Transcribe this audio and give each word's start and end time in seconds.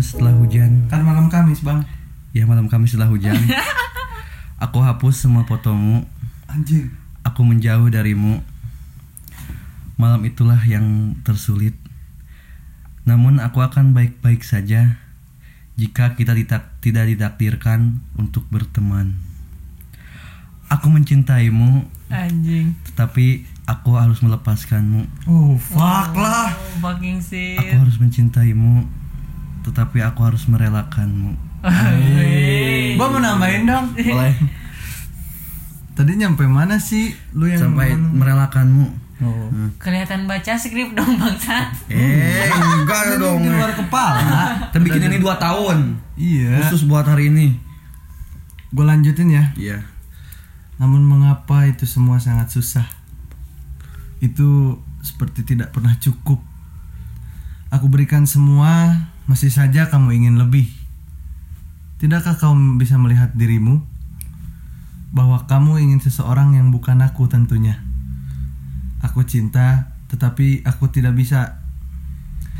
Setelah 0.00 0.32
hujan 0.36 0.88
Kan 0.88 1.04
malam 1.04 1.28
Kamis, 1.28 1.60
Bang. 1.60 1.84
Ya 2.32 2.48
malam 2.48 2.66
Kamis 2.66 2.96
setelah 2.96 3.12
hujan 3.12 3.36
Aku 4.64 4.80
hapus 4.80 5.24
semua 5.24 5.44
fotomu 5.44 6.04
Anjing. 6.48 6.88
Aku 7.22 7.44
menjauh 7.44 7.88
darimu 7.88 8.40
Malam 9.94 10.24
itulah 10.24 10.58
yang 10.64 11.14
tersulit 11.20 11.76
Namun 13.04 13.38
aku 13.38 13.60
akan 13.60 13.92
baik-baik 13.92 14.40
saja 14.40 14.96
Jika 15.76 16.16
kita 16.16 16.32
ditak 16.32 16.80
tidak 16.80 17.08
ditakdirkan 17.08 18.00
untuk 18.16 18.48
berteman 18.48 19.20
Aku 20.70 20.86
mencintaimu 20.88 21.84
Anjing. 22.10 22.74
Tetapi 22.90 23.46
aku 23.66 23.94
harus 23.94 24.18
melepaskanmu 24.18 25.30
Oh, 25.30 25.54
fuck 25.54 26.10
lah. 26.14 26.50
Oh, 26.50 26.90
fucking 26.90 27.22
shit. 27.22 27.54
Aku 27.54 27.86
harus 27.86 27.98
mencintaimu 28.02 28.82
Tetapi 29.70 30.02
aku 30.02 30.20
harus 30.26 30.50
merelakanmu 30.50 31.38
Gua 32.98 33.06
mau 33.06 33.22
nambahin 33.22 33.70
dong. 33.70 33.94
Boleh 33.94 34.34
Tadi 35.94 36.16
nyampe 36.18 36.48
mana 36.50 36.82
sih 36.82 37.14
lu 37.36 37.46
yang 37.46 37.70
Sampai 37.70 37.94
mana? 37.94 38.10
merelakanmu 38.18 38.86
Oh. 39.20 39.52
Kelihatan 39.76 40.24
baca 40.24 40.56
skrip 40.56 40.96
dong 40.96 41.20
bangsat. 41.20 41.76
Eh 41.92 42.48
enggak 42.48 43.20
dong 43.20 43.44
Di 43.44 43.52
luar 43.52 43.76
kepala. 43.76 44.72
Kita 44.72 44.80
bikin 44.80 45.12
ini 45.12 45.20
2 45.20 45.28
tahun 45.36 45.78
iya. 46.16 46.56
Khusus 46.64 46.88
buat 46.88 47.04
hari 47.04 47.28
ini 47.28 47.52
Gue 48.72 48.82
lanjutin 48.88 49.28
ya. 49.28 49.52
Iya 49.60 49.84
Namun 50.80 51.04
mengapa 51.04 51.68
itu 51.68 51.84
semua 51.84 52.16
sangat 52.16 52.48
susah? 52.48 52.88
Itu 54.24 54.80
seperti 55.04 55.44
tidak 55.44 55.72
pernah 55.72 55.96
cukup. 56.00 56.40
Aku 57.70 57.86
berikan 57.88 58.24
semua, 58.28 59.08
masih 59.30 59.54
saja 59.54 59.86
kamu 59.86 60.18
ingin 60.18 60.42
lebih. 60.42 60.66
Tidakkah 62.02 62.34
kamu 62.34 62.82
bisa 62.82 62.98
melihat 62.98 63.30
dirimu? 63.38 63.78
Bahwa 65.14 65.46
kamu 65.46 65.78
ingin 65.86 66.02
seseorang 66.02 66.58
yang 66.58 66.74
bukan 66.74 66.98
aku 66.98 67.30
tentunya. 67.30 67.78
Aku 69.06 69.22
cinta, 69.22 69.94
tetapi 70.10 70.66
aku 70.66 70.90
tidak 70.90 71.14
bisa. 71.14 71.62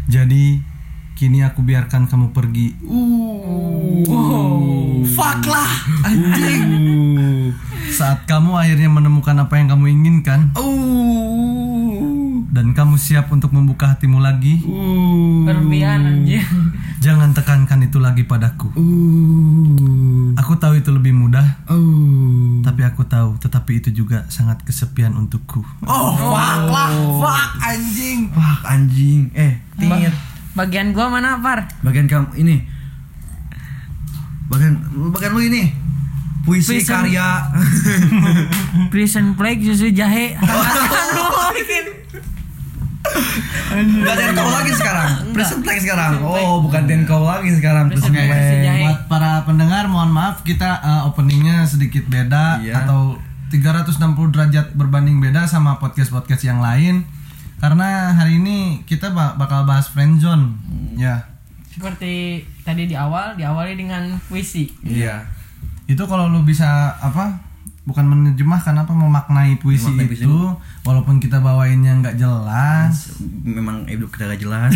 Jadi, 0.06 0.62
kini 1.18 1.42
aku 1.42 1.66
biarkan 1.66 2.06
kamu 2.06 2.30
pergi. 2.30 2.78
Uh, 2.86 4.06
fuck 5.10 5.42
lah, 5.50 5.70
anjing. 6.06 7.50
Saat 7.90 8.30
kamu 8.30 8.54
akhirnya 8.54 8.86
menemukan 8.86 9.34
apa 9.42 9.58
yang 9.58 9.74
kamu 9.74 9.90
inginkan 9.90 10.54
kamu 10.54 10.70
siap 13.00 13.32
untuk 13.32 13.50
membuka 13.50 13.88
hatimu 13.88 14.20
lagi, 14.20 14.60
Berlebihan 15.40 16.04
anjing. 16.04 16.44
jangan 16.98 17.32
tekankan 17.32 17.80
itu 17.80 17.96
lagi 17.96 18.22
padaku. 18.22 18.68
Aku 20.36 20.52
tahu 20.54 20.76
itu 20.76 20.88
lebih 20.88 21.10
mudah, 21.10 21.64
tapi 22.60 22.82
aku 22.82 23.02
tahu, 23.02 23.34
tetapi 23.36 23.80
itu 23.80 23.90
juga 23.94 24.28
sangat 24.28 24.60
kesepian 24.60 25.12
untukku. 25.14 25.64
Oh, 25.82 26.12
fuck 26.12 26.68
lah, 26.68 26.92
fuck 27.16 27.50
anjing. 27.62 28.28
Wah 28.30 28.60
anjing 28.66 29.32
Eh 29.32 29.56
tingit 29.74 30.12
Bagian 30.52 30.90
gua 30.90 31.08
mana, 31.08 31.38
Par? 31.38 31.64
Bagian 31.80 32.04
kamu 32.04 32.36
ini 32.36 32.56
Bagian 34.46 34.76
Bagian 35.08 35.30
lu 35.30 35.40
ini 35.40 35.62
Puisi 36.40 36.80
Puisi. 36.80 36.90
karya 36.90 37.46
Prison 38.92 39.36
Plague 39.36 39.62
susu 39.62 39.88
jahe. 39.90 40.34
Aduh, 40.40 41.52
bikin. 41.54 41.84
Gak 43.70 44.34
kau 44.34 44.50
lagi 44.50 44.72
sekarang 44.72 45.10
Present 45.30 45.60
play 45.62 45.78
sekarang 45.78 46.18
Oh 46.20 46.60
bukan 46.60 46.82
den 46.84 47.02
kau 47.04 47.22
lagi 47.22 47.50
sekarang 47.52 47.88
Present 47.88 48.12
play. 48.12 48.82
Buat 48.82 49.06
para 49.06 49.42
pendengar, 49.44 49.86
mohon 49.86 50.10
maaf 50.10 50.42
kita 50.42 50.80
uh, 50.80 51.02
openingnya 51.06 51.62
sedikit 51.64 52.06
beda 52.06 52.58
Iya. 52.60 52.84
atau 52.84 53.18
360 53.50 53.98
derajat 54.30 54.66
berbanding 54.72 55.18
beda 55.18 55.42
sama 55.44 55.74
podcast-podcast 55.76 56.42
yang 56.44 56.58
lain. 56.58 57.02
Karena 57.58 58.14
hari 58.14 58.38
ini 58.38 58.58
kita 58.84 59.10
ba- 59.10 59.34
bakal 59.34 59.66
bahas 59.66 59.86
friendzone. 59.86 60.54
Ya. 60.94 61.26
Seperti 61.68 62.42
tadi 62.62 62.86
di 62.86 62.94
awal, 62.94 63.34
diawali 63.34 63.74
dengan 63.74 64.18
puisi. 64.24 64.70
Iya 64.82 65.26
Itu 65.84 66.06
kalau 66.06 66.26
lu 66.26 66.42
bisa 66.42 66.94
apa? 66.96 67.49
Bukan 67.82 68.04
menerjemahkan 68.04 68.76
apa 68.76 68.92
memaknai 68.92 69.56
puisi 69.56 69.88
Memaknai 69.88 70.06
puisi. 70.06 70.22
itu 70.22 70.36
walaupun 70.82 71.16
kita 71.16 71.38
bawainnya 71.38 71.96
nggak 71.96 72.14
jelas, 72.14 73.16
Memang 73.42 73.82
hidup 73.84 74.08
kita 74.10 74.28
gak 74.28 74.40
jelas 74.40 74.72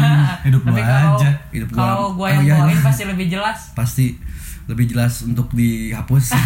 hidup 0.46 0.62
lu 0.62 0.72
aja. 0.72 1.30
Hidup 1.50 1.68
gua- 1.68 1.82
kalau 1.92 2.14
gua 2.14 2.26
Oh, 2.26 2.32
yang 2.32 2.44
iya, 2.44 2.54
bawain 2.56 2.72
iya. 2.72 2.84
pasti 2.84 3.02
lebih 3.04 3.26
jelas. 3.28 3.58
Pasti 3.72 4.06
lebih 4.64 4.86
jelas 4.86 5.20
untuk 5.22 5.50
dihapus 5.50 6.32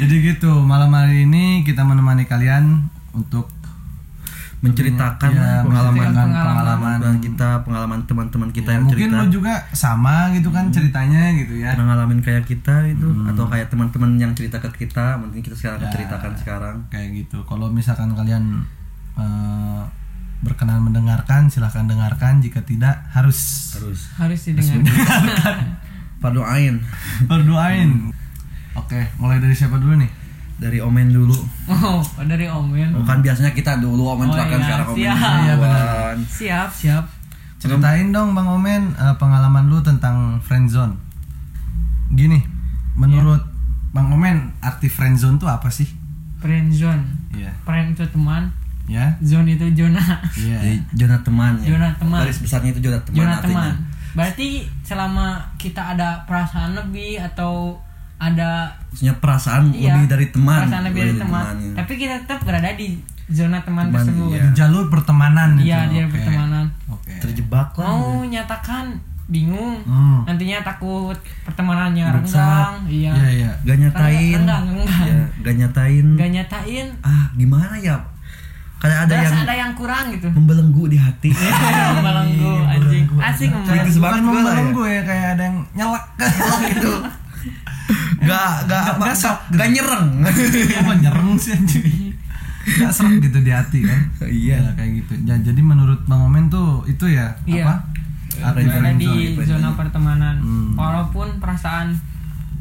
Jadi 0.00 0.14
gitu, 0.24 0.60
malam 0.60 0.90
hari 0.90 1.24
ini 1.24 1.62
kita 1.62 1.82
menemani 1.82 2.24
kalian 2.24 2.86
untuk 3.12 3.48
Menceritakan 4.60 5.30
Ya, 5.30 5.64
pengalaman 5.64 6.12
pengalaman 6.12 6.28
pengalaman. 7.00 7.16
kita 7.18 7.48
Pengalaman 7.62 8.00
teman-teman 8.04 8.48
kita 8.50 8.68
Ya, 8.68 8.74
yang 8.76 8.84
mungkin 8.84 9.08
cerita 9.08 9.16
lu 9.18 9.32
juga 9.32 9.54
sama 9.72 10.16
gitu 10.30 10.48
kan 10.48 10.68
ceritanya 10.68 11.32
gitu 11.34 11.54
ya. 11.56 11.72
pernah 11.72 11.86
ngalamin 11.90 12.20
kayak 12.20 12.44
kita 12.44 12.84
itu 12.86 13.08
atau 13.26 13.44
kayak 13.46 13.66
teman-teman 13.68 14.10
yang 14.16 14.32
cerita 14.32 14.56
ke 14.58 14.68
kita 14.78 15.16
mungkin 15.16 15.40
kita 15.40 15.56
sekarang 15.56 15.80
Ya. 15.80 15.88
ceritakan 15.90 16.32
sekarang 16.34 16.76
Kayak 16.86 17.08
gitu. 17.18 17.40
Kalau 17.42 17.66
misalkan 17.68 18.12
kalian 18.12 18.68
eh, 19.14 19.82
berkenan 20.40 20.80
mendengarkan, 20.82 21.48
silahkan 21.48 21.84
dengarkan. 21.84 22.40
Jika 22.40 22.60
tidak, 22.62 23.00
harus 23.10 23.72
harus 23.74 24.00
Harus 24.14 24.40
didengar. 24.42 25.56
Fardu 26.18 26.40
Ain 26.42 26.84
berdoain. 27.24 28.12
Oke, 28.72 29.08
mulai 29.16 29.36
dari 29.36 29.52
siapa 29.52 29.76
dulu 29.76 29.96
nih? 29.96 30.10
Dari 30.60 30.78
Omen 30.78 31.08
dulu 31.08 31.32
Oh, 31.66 31.98
dari 32.20 32.44
Omen. 32.46 32.92
bukan 32.94 33.18
biasanya 33.20 33.50
kita 33.50 33.76
dulu 33.76 34.12
Omen 34.12 34.28
Oh, 34.28 34.32
terakhir 34.32 34.54
iya, 34.54 34.62
sekarang 34.62 34.86
Omen 34.86 34.98
siap. 35.00 35.16
Iya, 35.40 35.54
benar. 35.56 36.14
Siap, 36.20 36.68
siap. 36.70 37.04
Ceritain 37.56 38.08
dong 38.08 38.32
Bang 38.32 38.46
Omen 38.46 38.92
eh, 38.92 39.14
pengalaman 39.16 39.66
lu 39.66 39.80
tentang 39.80 40.36
friendzone. 40.38 40.96
Gini, 42.10 42.40
menurut 42.94 43.40
Bang 43.90 44.10
Omen 44.10 44.52
arti 44.60 44.86
friendzone 44.86 45.36
tuh 45.36 45.46
apa 45.46 45.66
sih? 45.68 45.86
Friend 46.38 46.68
zone. 46.70 47.04
Iya. 47.30 47.52
Friend 47.62 47.92
itu 47.92 48.00
teman, 48.06 48.48
Ya. 48.86 49.12
zone 49.20 49.50
itu 49.50 49.66
zona. 49.74 50.00
Iya. 50.34 50.58
Jadi 50.58 50.76
zona 50.96 51.16
teman 51.20 51.52
ya. 51.58 51.68
Zona 51.70 51.88
teman. 51.94 52.18
Garis 52.20 52.38
besarnya 52.38 52.70
itu 52.70 52.80
zona 52.82 52.98
teman 52.98 53.16
Zona 53.18 53.32
artinya. 53.34 53.54
teman. 53.62 53.74
Berarti 54.10 54.48
selama 54.80 55.26
kita 55.54 55.94
ada 55.94 56.24
perasaan 56.24 56.74
lebih 56.74 57.20
atau 57.20 57.76
ada 58.20 58.68
Maksudnya 58.86 59.14
perasaan 59.16 59.72
iya, 59.72 59.90
lebih 59.90 60.04
dari 60.06 60.26
teman. 60.28 60.60
perasaan 60.62 60.84
lebih 60.86 61.00
dari 61.02 61.14
teman, 61.16 61.54
ya. 61.56 61.72
tapi 61.74 61.92
kita 61.96 62.14
tetap 62.20 62.40
berada 62.42 62.68
di 62.70 62.88
zona 63.26 63.58
teman, 63.60 63.88
Teman, 63.88 63.96
tersebut. 63.96 64.28
iya. 64.28 64.42
Di 64.42 64.48
jalur 64.54 64.84
pertemanan 64.86 65.50
Iya, 65.56 65.78
itu. 65.80 65.90
dia 65.90 66.02
Oke. 66.02 66.12
pertemanan. 66.12 66.64
Oke. 66.86 67.12
Terjebak 67.18 67.68
lah. 67.72 67.86
Mau 67.88 68.04
nyatakan 68.22 68.84
bingung, 69.26 69.78
Hmm. 69.82 70.26
nantinya 70.26 70.58
takut 70.60 71.14
pertemanannya 71.42 72.02
Rusak. 72.12 72.34
renggang, 72.36 72.74
iya. 72.86 73.12
Iya, 73.14 73.28
iya. 73.32 73.50
Gak 73.62 73.78
nyatain. 73.80 74.34
Renggang, 74.36 74.64
renggang. 74.68 75.06
Ya, 75.06 75.22
gak 75.40 75.54
nyatain. 75.56 76.06
Gak 76.14 76.30
nyatain, 76.30 76.86
Ah, 77.00 77.24
gimana 77.32 77.74
ya? 77.78 77.96
Kayak 78.76 78.98
ada 78.98 79.12
berasa 79.14 79.28
yang 79.30 79.44
ada 79.44 79.54
yang 79.54 79.72
kurang 79.74 80.04
gitu. 80.10 80.28
membelenggu 80.30 80.84
di 80.86 80.96
hati. 80.96 81.30
Belenggu 82.00 82.52
anjing. 82.64 83.04
Asik 83.14 83.48
Kritis 83.62 83.96
membelenggu. 83.96 84.00
banget 84.00 84.18
Bukan 84.18 84.24
gue 84.26 84.40
lah 84.40 84.50
ya. 84.50 84.56
membelenggu 84.58 84.82
ya, 84.84 85.00
kayak 85.04 85.26
ada 85.30 85.42
yang 85.42 85.56
nyelak 85.70 86.04
gitu. 86.72 86.92
Gak, 88.30 88.54
gak, 88.64 88.82
apa, 88.86 89.02
Nggak 89.02 89.10
gak, 89.10 89.18
sok 89.18 89.38
gak 89.52 89.68
nyereng. 89.68 90.06
Apa 90.76 90.92
nyereng 90.96 91.30
sih 91.34 91.52
anjing? 91.52 92.14
Gak 92.60 92.90
serem 92.90 93.18
gitu 93.18 93.38
di 93.40 93.50
hati 93.50 93.82
kan? 93.82 94.00
Iya. 94.22 94.56
Ya, 94.60 94.70
kayak 94.74 94.90
gitu. 94.96 95.12
Ya, 95.24 95.34
jadi 95.36 95.60
menurut 95.60 96.00
Bang 96.04 96.22
Omen 96.22 96.46
tuh 96.46 96.84
itu 96.84 97.04
ya 97.06 97.34
Iya. 97.44 97.64
apa? 97.64 97.74
Friendzone. 98.30 98.96
di 98.96 99.12
zona 99.42 99.74
pertemanan 99.74 100.38
Hmm. 100.38 100.72
walaupun 100.72 101.36
perasaan 101.36 101.92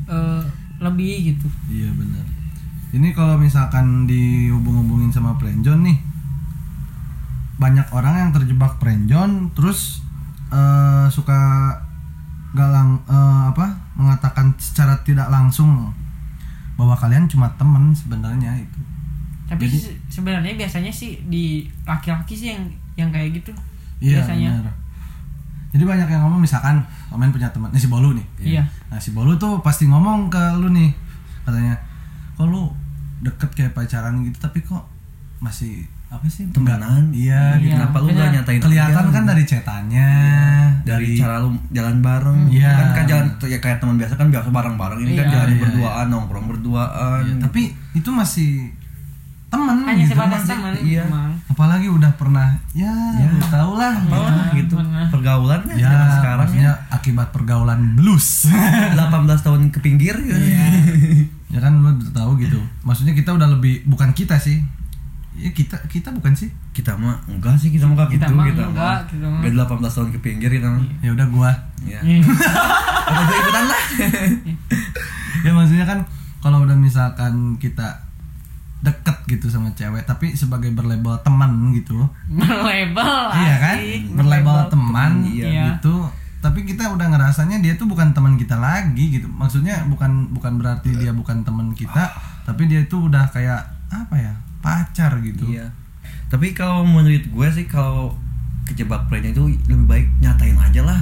eh, 0.06 0.42
lebih 0.78 1.30
gitu 1.30 1.48
Iya 1.70 1.94
benar. 1.94 2.26
Ini 2.90 3.14
kalau 3.14 3.38
misalkan 3.38 4.04
dihubung-hubungin 4.04 5.14
sama 5.14 5.38
friendzone 5.38 5.86
nih, 5.86 5.98
banyak 7.56 7.86
orang 7.92 8.16
yang 8.18 8.32
terjebak 8.32 8.76
friendzone 8.78 9.54
terus 9.54 10.02
eh, 10.50 11.06
suka 11.08 11.38
galang 12.52 12.98
eh, 13.06 13.44
apa 13.48 13.89
mengatakan 14.00 14.56
secara 14.56 14.96
tidak 15.04 15.28
langsung 15.28 15.92
bahwa 16.74 16.96
kalian 16.96 17.28
cuma 17.28 17.52
temen 17.54 17.92
sebenarnya 17.92 18.56
itu. 18.56 18.80
tapi 19.46 19.66
Jadi- 19.66 19.82
se- 19.82 19.98
sebenarnya 20.10 20.56
biasanya 20.56 20.88
sih 20.88 21.20
di 21.26 21.66
laki-laki 21.84 22.32
sih 22.32 22.54
yang 22.54 22.64
yang 22.96 23.10
kayak 23.10 23.34
gitu 23.36 23.52
Iya 24.00 24.22
biasanya 24.22 24.62
benar. 24.62 24.76
Jadi 25.70 25.84
banyak 25.84 26.08
yang 26.08 26.22
ngomong 26.24 26.40
misalkan 26.40 26.82
komen 27.10 27.30
punya 27.30 27.50
teman, 27.50 27.70
nih 27.70 27.78
si 27.78 27.86
Bolu 27.86 28.14
nih. 28.14 28.26
Iya. 28.40 28.64
Nah 28.90 28.98
si 28.98 29.12
Bolu 29.12 29.36
tuh 29.36 29.60
pasti 29.60 29.86
ngomong 29.86 30.26
ke 30.28 30.42
lu 30.58 30.70
nih, 30.70 30.90
katanya, 31.44 31.78
kok 32.34 32.46
lu 32.46 32.70
deket 33.20 33.50
kayak 33.54 33.74
pacaran 33.74 34.18
gitu, 34.24 34.38
tapi 34.40 34.62
kok 34.62 34.82
masih 35.40 35.74
apa 36.08 36.26
sih 36.26 36.50
Temenan. 36.50 37.14
iya 37.14 37.54
Iya. 37.54 37.62
gitu. 37.62 37.74
Kenapa 37.76 37.98
lu 38.00 38.10
gak 38.12 38.30
nyatain 38.34 38.60
kelihatan 38.60 39.06
kan 39.08 39.24
dari 39.24 39.44
cetannya 39.44 40.10
dari 40.82 41.14
cara 41.14 41.38
lu 41.38 41.54
jalan 41.70 41.98
bareng 42.00 42.40
Iya. 42.50 42.72
kan 42.74 42.88
kan 42.94 43.06
jalan 43.06 43.26
ya 43.44 43.58
kayak 43.58 43.78
teman 43.78 43.96
biasa 43.96 44.14
kan 44.16 44.28
biasa 44.28 44.50
bareng-bareng 44.50 45.00
ini 45.00 45.14
kan 45.14 45.24
Iya. 45.24 45.32
jalan 45.32 45.50
Iya, 45.50 45.60
berduaan 45.60 46.06
nongkrong 46.08 46.46
berduaan 46.48 47.22
Iya, 47.24 47.36
tapi 47.40 47.62
itu 47.94 48.10
masih 48.10 48.74
temen 49.48 49.78
hanya 49.84 50.02
gitu 50.04 50.14
sebatas 50.14 50.44
teman 50.46 50.74
Iya. 50.78 51.04
emang. 51.04 51.32
apalagi 51.48 51.88
udah 51.88 52.12
pernah 52.14 52.54
ya, 52.72 52.94
Ya. 53.12 53.26
lu 53.28 53.42
tau 53.44 53.74
lah 53.76 53.94
Pernah 54.00 54.46
Iya, 54.48 54.56
gitu 54.56 54.76
pernah. 54.76 55.06
pergaulan 55.10 55.62
kan 55.64 55.76
ya 55.76 55.90
sekarang 56.16 56.50
ya 56.56 56.72
akibat 56.90 57.28
pergaulan 57.30 57.80
blues 57.94 58.50
18 58.98 59.06
tahun 59.40 59.62
ke 59.70 59.80
pinggir 59.80 60.16
gitu. 60.16 60.38
ya 61.50 61.60
kan 61.60 61.74
lu 61.76 61.90
udah 61.92 62.12
tahu 62.12 62.38
gitu 62.40 62.58
maksudnya 62.82 63.12
kita 63.12 63.30
udah 63.32 63.46
lebih 63.48 63.86
bukan 63.86 64.10
kita 64.12 64.38
sih 64.38 64.62
ya 65.40 65.50
kita 65.50 65.80
kita 65.88 66.12
bukan 66.12 66.34
sih. 66.34 66.52
Kita 66.70 66.94
mah 66.94 67.16
enggak 67.26 67.56
sih 67.56 67.70
kita 67.70 67.84
mah 67.84 68.06
Kita 68.06 68.28
gitu 68.28 68.34
mah 68.34 68.46
kita 68.46 68.64
enggak, 68.66 68.98
mah. 68.98 69.00
kita 69.06 69.26
mah. 69.26 69.42
Beda 69.42 69.56
18 69.66 69.88
tahun 69.90 70.10
ke 70.12 70.20
pinggir 70.20 70.50
kita 70.52 70.68
mah. 70.68 70.84
Ya 71.00 71.10
udah 71.12 71.28
gua. 71.30 71.52
Ya 71.82 72.00
Iya. 72.00 72.22
Apa 73.08 73.22
gua 73.22 73.38
ikutan 73.38 73.66
lah. 73.66 73.82
Ya 75.40 75.52
maksudnya 75.52 75.86
kan 75.86 76.00
kalau 76.38 76.62
udah 76.62 76.76
misalkan 76.76 77.34
kita 77.56 78.04
deket 78.80 79.12
gitu 79.28 79.48
sama 79.48 79.68
cewek 79.74 80.04
tapi 80.04 80.32
sebagai 80.34 80.70
berlabel 80.70 81.16
teman 81.20 81.72
gitu. 81.74 82.08
Berlabel 82.32 83.16
iya 83.38 83.56
kan? 83.58 83.76
asik. 83.78 84.04
berlabel 84.14 84.58
teman 84.68 85.12
Iya. 85.22 85.76
gitu. 85.76 86.08
Tapi 86.40 86.64
kita 86.64 86.88
udah 86.88 87.08
ngerasanya 87.10 87.60
dia 87.60 87.76
tuh 87.76 87.84
bukan 87.86 88.12
teman 88.12 88.36
kita 88.36 88.56
lagi 88.56 89.12
gitu. 89.12 89.28
Maksudnya 89.28 89.84
bukan 89.86 90.32
bukan 90.32 90.56
berarti 90.56 90.92
dia 90.94 91.12
bukan 91.12 91.44
teman 91.44 91.72
kita 91.72 92.08
tapi 92.42 92.66
dia 92.66 92.82
tuh 92.84 93.06
udah 93.06 93.28
kayak 93.30 93.60
apa 93.90 94.16
ya 94.16 94.34
pacar 94.60 95.18
gitu. 95.22 95.44
Iya. 95.48 95.68
Tapi 96.28 96.54
kalau 96.54 96.86
menurut 96.86 97.26
gue 97.26 97.48
sih 97.50 97.66
kalau 97.66 98.14
kejebak 98.64 99.10
prank 99.10 99.26
itu 99.26 99.50
lebih 99.66 99.88
baik 99.88 100.08
nyatain 100.20 100.54
aja 100.54 100.86
lah. 100.86 101.00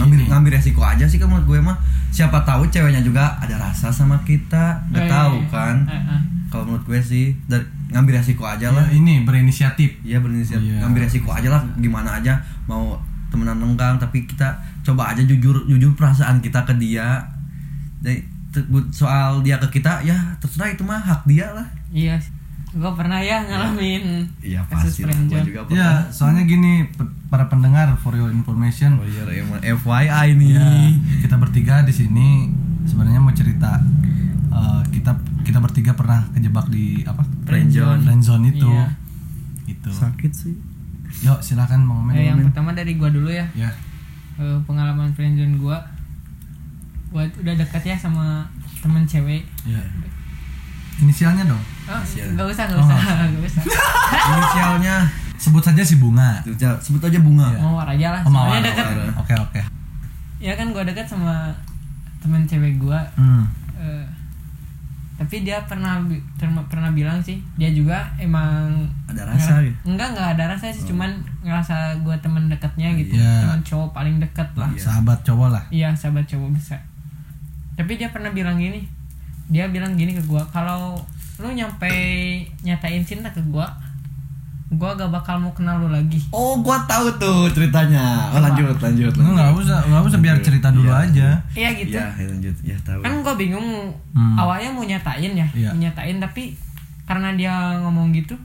Ngambil 0.00 0.24
Ini. 0.24 0.26
ngambil 0.32 0.50
resiko 0.56 0.80
aja 0.80 1.04
sih 1.04 1.20
kalau 1.20 1.36
menurut 1.36 1.48
gue 1.50 1.60
mah. 1.60 1.76
Siapa 2.10 2.42
tahu 2.42 2.64
ceweknya 2.66 3.04
juga 3.04 3.36
ada 3.36 3.60
rasa 3.60 3.92
sama 3.92 4.16
kita 4.24 4.80
nggak 4.88 5.04
Eh, 5.04 5.10
tahu 5.10 5.36
eh, 5.36 5.46
kan? 5.52 5.76
Eh, 5.84 5.94
eh. 5.94 6.20
kalau 6.48 6.64
menurut 6.66 6.84
gue 6.86 7.00
sih 7.00 7.36
dari 7.44 7.62
ngambil 7.90 8.18
resiko 8.18 8.48
aja 8.48 8.72
lah. 8.72 8.86
Ya, 8.88 8.96
ini 8.96 9.22
berinisiatif. 9.22 10.00
Iya 10.00 10.18
berinisiatif. 10.18 10.64
Iya. 10.64 10.80
ngambil 10.80 11.00
resiko 11.04 11.28
aja 11.30 11.48
lah 11.50 11.62
gimana 11.76 12.16
aja. 12.16 12.40
Mau 12.64 12.96
temenan 13.28 13.60
lenggang 13.60 13.94
tapi 13.94 14.24
kita 14.24 14.48
coba 14.82 15.12
aja 15.12 15.22
jujur 15.22 15.68
jujur 15.68 15.92
perasaan 15.92 16.40
kita 16.40 16.64
ke 16.64 16.74
dia. 16.80 17.20
Jadi 18.00 18.24
soal 18.90 19.44
dia 19.44 19.60
ke 19.60 19.78
kita 19.78 20.02
ya 20.02 20.16
terserah 20.40 20.72
itu 20.72 20.82
mah 20.82 20.98
hak 20.98 21.28
dia 21.28 21.46
lah. 21.52 21.68
Iya 21.92 22.16
gue 22.70 22.90
pernah 22.92 23.18
ya 23.18 23.42
ngalamin 23.42 24.30
Iya 24.40 24.62
kasus 24.64 25.02
pasti 25.02 25.26
gue 25.26 25.42
juga 25.44 25.60
pernah. 25.64 25.74
ya 25.74 25.88
soalnya 26.08 26.42
gini 26.44 26.86
para 27.26 27.46
pendengar 27.46 27.94
for 27.96 28.14
your 28.14 28.30
information 28.30 28.94
Oh 28.96 29.04
iya 29.04 29.26
emang 29.36 29.58
FYI 29.58 30.26
nih. 30.32 30.50
Ya, 30.52 30.66
kita 31.20 31.34
bertiga 31.36 31.82
di 31.82 31.90
sini 31.90 32.46
sebenarnya 32.84 33.18
mau 33.18 33.30
cerita 33.30 33.74
eh, 34.48 34.82
kita 34.88 35.12
kita 35.42 35.58
bertiga 35.58 35.92
pernah 35.92 36.30
kejebak 36.30 36.66
di 36.68 37.02
apa? 37.02 37.26
Friendzone. 37.42 38.02
Friendzone 38.02 38.44
itu. 38.48 38.70
Iya. 38.70 38.86
Itu. 39.68 39.90
Sakit 39.90 40.30
sih. 40.30 40.54
Yuk 41.20 41.38
silakan 41.40 41.84
Bang 41.84 42.06
Omen. 42.06 42.14
Eh, 42.14 42.24
yang 42.24 42.38
pertama 42.40 42.70
dari 42.70 42.94
gua 42.94 43.10
dulu 43.10 43.26
ya 43.28 43.50
Ya. 43.52 43.74
Eh, 44.36 44.58
pengalaman 44.62 45.10
friendzone 45.10 45.58
gua 45.58 45.82
gua 47.10 47.26
itu 47.26 47.42
udah 47.42 47.54
dekat 47.56 47.82
ya 47.84 47.96
sama 47.96 48.46
temen 48.78 49.02
cewek 49.04 49.42
Ya. 49.66 49.82
Inisialnya 51.00 51.44
dong. 51.44 51.62
oh, 51.86 52.00
nggak 52.00 52.46
usah 52.46 52.64
nggak 52.66 52.76
Oh, 52.76 52.84
usah 52.84 52.98
nggak 53.30 53.44
usah 53.44 53.62
Inisialnya 54.30 54.96
Sebut 55.34 55.62
saja 55.62 55.80
si 55.80 55.96
Bunga. 55.96 56.36
Sebut 56.78 57.00
aja 57.00 57.16
bunga. 57.18 57.48
Iya. 57.48 57.58
mawar 57.58 57.88
aja 57.88 58.06
lah 58.10 58.20
Oh, 58.22 58.28
Mawar, 58.28 58.60
deket 58.60 58.84
Mawar. 58.84 59.08
Oke 59.18 59.34
oke. 59.34 59.60
ya 60.38 60.52
kan 60.52 60.68
gua 60.68 60.80
deket 60.82 61.04
sama 61.04 61.48
temen 62.18 62.44
cewek 62.44 62.76
gua 62.76 63.00
Hmm. 63.12 63.44
Eh, 63.74 64.04
tapi 65.16 65.40
dia 65.40 65.60
pernah 65.62 66.00
terma- 66.34 66.64
pernah 66.66 66.88
bilang 66.90 67.16
sih 67.18 67.40
dia 67.54 67.68
juga 67.68 67.96
emang 68.16 68.84
Ada 69.06 69.24
rasa 69.26 69.60
gitu? 69.60 69.76
enggak 69.86 70.12
enggak 70.12 70.28
ada 70.32 70.44
rasa 70.50 70.68
sih 70.70 70.84
cuman 70.86 71.12
ngerasa 71.40 71.76
gue 71.98 72.16
temen 72.18 72.44
dekatnya 72.46 72.88
gitu 72.94 73.12
Iya. 73.14 73.44
teman 73.44 73.60
cowok 73.60 73.88
paling 73.90 74.16
dekat 74.16 74.48
lah 74.54 74.68
Iya. 74.70 74.80
Sahabat 74.82 75.20
cowok 75.20 75.48
lah. 75.50 75.64
iya 75.70 75.92
sahabat 75.92 76.24
cowok 76.24 76.52
bisa 76.52 76.76
tapi 77.74 77.96
dia 77.96 78.08
pernah 78.08 78.28
bilang 78.30 78.56
gini 78.56 78.80
dia 79.50 79.66
bilang 79.66 79.92
gini 79.92 80.12
ke 80.12 80.22
gua 80.22 80.40
kalau 80.46 80.94
lu 81.36 81.50
nyampe 81.50 81.90
nyatain 82.60 83.02
cinta 83.02 83.26
ke 83.28 83.42
gua 83.44 83.66
gua 84.70 84.94
gak 84.94 85.10
bakal 85.10 85.34
mau 85.36 85.50
kenal 85.50 85.76
lu 85.76 85.88
lagi 85.88 86.22
Oh, 86.30 86.54
gua 86.56 86.78
tahu 86.80 87.10
tuh 87.16 87.50
ceritanya. 87.50 88.30
Oh, 88.30 88.38
lanjut, 88.38 88.78
lanjut, 88.78 89.10
Lu 89.12 89.34
nggak 89.34 89.50
usah 89.52 89.82
nggak 89.82 90.02
usah 90.04 90.18
biar 90.20 90.38
cerita 90.38 90.70
dulu 90.70 90.86
Iya, 90.86 91.02
aja. 91.02 91.28
iya 91.52 91.68
gitu 91.74 91.90
Iya, 91.92 92.06
ya, 92.08 92.24
lanjut. 92.28 92.54
Ya 92.62 92.76
tahu. 92.80 93.00
kan 93.00 93.12
gua 93.20 93.34
bingung 93.34 93.90
Hmm. 94.10 94.36
awalnya 94.36 94.70
mau 94.70 94.82
nyatain 94.82 95.32
ya 95.32 95.46
Iya. 95.50 95.68
mau 95.68 95.78
nyatain 95.80 96.16
tapi 96.16 96.54
karena 97.02 97.34
dia 97.34 97.50
ngomong 97.80 98.10
gitu 98.12 98.38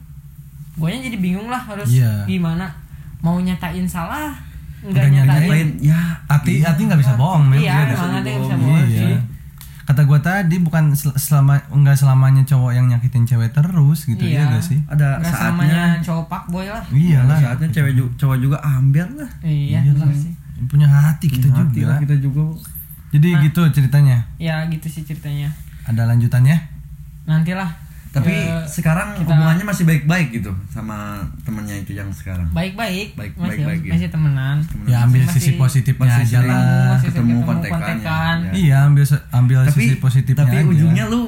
guanya 0.76 0.98
jadi 1.04 1.18
bingung 1.20 1.46
lah 1.46 1.62
harus 1.62 1.86
Iya. 1.88 2.26
gimana 2.26 2.74
mau 3.20 3.38
nyatain 3.38 3.86
salah 3.86 4.34
Nggak 4.82 5.06
nyatain 5.12 5.46
Lain, 5.48 5.70
ya 5.80 5.98
Hati 6.26 6.62
hati 6.62 6.82
nggak 6.84 6.98
bisa 7.00 7.14
bohong 7.16 7.42
men. 7.44 7.58
iya 7.60 7.86
Dia 7.86 7.94
emang 7.96 8.14
ada 8.16 8.26
yang 8.28 8.42
bisa 8.42 8.56
bohong 8.56 8.82
Iya. 8.84 8.98
sih 9.00 9.16
Kata 9.86 10.02
gua 10.02 10.18
tadi 10.18 10.58
bukan 10.58 10.92
sel- 10.92 11.14
selama 11.16 11.62
enggak 11.70 11.94
selamanya 11.96 12.42
cowok 12.44 12.72
yang 12.72 12.86
nyakitin 12.88 13.22
cewek 13.24 13.50
terus 13.52 14.04
gitu 14.04 14.18
Iya. 14.20 14.42
ya 14.42 14.52
gak 14.52 14.64
sih? 14.64 14.80
ada 14.84 15.08
nggak 15.16 15.30
saatnya 15.30 15.38
selamanya 15.38 15.84
cowok 16.02 16.26
pak 16.26 16.44
boy 16.48 16.66
lah 16.66 16.84
Iya 16.90 17.18
ada 17.20 17.28
lah. 17.28 17.38
saatnya 17.40 17.68
cewek 17.72 17.94
juga, 17.94 18.10
cowok 18.18 18.38
juga 18.40 18.58
ambil 18.60 19.06
lah. 19.16 19.30
iya 19.42 19.80
Iyalah. 19.80 20.04
bener 20.04 20.18
sih 20.20 20.34
Punya 20.66 20.88
hati 20.88 21.28
kita 21.28 21.48
Hati 21.50 21.78
juga. 21.78 21.88
lah 21.88 21.98
kita 22.00 22.16
juga. 22.18 22.42
Jadi 23.12 23.28
gitu 23.44 23.62
ceritanya. 23.70 24.18
ya 24.36 24.66
gitu 24.66 24.88
sih 24.88 25.04
ceritanya 25.04 25.54
Ada 25.84 26.04
lanjutannya? 26.06 26.58
nantilah 27.24 27.70
Tapi 28.16 28.32
Eh, 28.32 28.64
sekarang 28.66 29.12
kita- 29.14 29.28
hubungannya 29.28 29.66
masih 29.66 29.84
baik-baik 29.84 30.28
gitu 30.34 30.48
sama 30.66 31.20
temennya 31.44 31.76
itu 31.78 31.92
yang 31.92 32.08
sekarang. 32.10 32.48
baik-baik 32.50 33.12
Baik- 33.12 33.36
masih 33.36 33.60
baik-baik 33.60 33.82
ya. 33.82 33.92
masih 33.92 34.08
temenan 34.08 34.58
Ya 34.86 34.98
ambil 35.04 35.22
Masih- 35.22 35.36
sisi 35.38 35.52
positifnya 35.54 36.08
masih 36.10 36.24
aja 36.24 36.38
sering 36.40 36.50
lah. 36.50 36.88
masih 36.90 37.08
ketemu 37.10 37.28
ketemu 37.28 37.44
kontekannya. 37.44 37.76
kontekan. 37.76 38.36
Ya. 38.42 38.52
Iya, 38.56 38.78
ambil 38.86 39.04
ambil 39.30 39.58
Tapi 39.66 39.82
sisi 39.84 39.96
positifnya 40.00 40.42
tapi 40.42 40.56
aja. 40.58 40.66
ujungnya 40.66 41.06
lu 41.06 41.22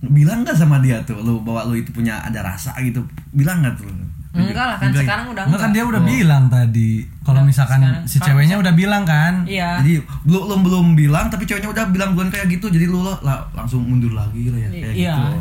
bilang 0.00 0.38
gak 0.40 0.54
sama 0.54 0.78
dia 0.78 0.96
tuh 1.02 1.18
lu 1.18 1.42
bahwa 1.42 1.66
lu 1.66 1.74
itu 1.74 1.90
punya 1.90 2.16
ada 2.18 2.40
rasa 2.40 2.72
gitu 2.78 3.02
bilang 3.32 3.60
gak 3.60 3.74
tuh 3.76 3.90
enggak 4.30 4.54
lah 4.64 4.78
kan 4.78 4.88
Enggak 4.88 4.94
ya? 4.96 5.06
sekarang 5.10 5.26
udah 5.28 5.42
Enggak 5.44 5.60
kan 5.60 5.70
dia 5.70 5.82
udah 5.84 5.98
Oh. 5.98 6.06
bilang 6.08 6.44
tadi. 6.46 6.90
Kalau 7.20 7.42
misalkan 7.42 7.80
sekarang- 7.82 8.06
si 8.06 8.16
ceweknya 8.16 8.56
udah 8.56 8.72
bilang 8.72 9.02
kan. 9.04 9.42
iya 9.44 9.76
jadi 9.76 9.98
lu 10.24 10.38
belum 10.40 10.60
belum 10.62 10.86
bilang 10.94 11.26
tapi 11.26 11.42
ceweknya 11.44 11.66
udah 11.68 11.84
bilang 11.88 12.14
duluan 12.14 12.30
kayak 12.30 12.46
gitu 12.48 12.66
jadi 12.68 12.86
lu 12.86 13.02
lo- 13.02 13.18
lah, 13.20 13.42
langsung 13.52 13.82
mundur 13.82 14.14
lagi 14.14 14.46
lah 14.46 14.58
ya 14.60 14.68
kayak 14.70 14.94
Iya. 14.94 15.14
gitu 15.18 15.34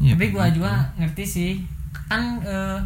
Iya, 0.00 0.16
tapi 0.16 0.26
gua 0.30 0.48
gitu. 0.48 0.56
juga 0.58 0.72
ngerti 0.96 1.24
sih 1.24 1.52
kan 2.08 2.40
eh, 2.40 2.78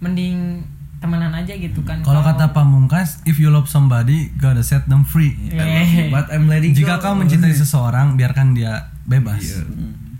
mending 0.00 0.64
temenan 0.98 1.30
aja 1.30 1.52
gitu 1.52 1.84
kan 1.84 2.00
Kalau 2.00 2.24
kata 2.24 2.50
Pamungkas, 2.50 3.20
if 3.24 3.36
you 3.36 3.52
love 3.52 3.68
somebody, 3.68 4.32
gotta 4.34 4.64
set 4.64 4.88
them 4.88 5.04
free. 5.04 5.36
I 5.52 5.60
love 5.60 5.92
you, 5.92 6.04
but 6.08 6.26
I'm 6.32 6.48
letting 6.48 6.72
Jika 6.72 6.96
go. 6.96 7.12
kau 7.12 7.14
mencintai 7.14 7.52
seseorang, 7.52 8.16
biarkan 8.16 8.56
dia 8.56 8.88
bebas. 9.04 9.40
Iya. 9.40 9.60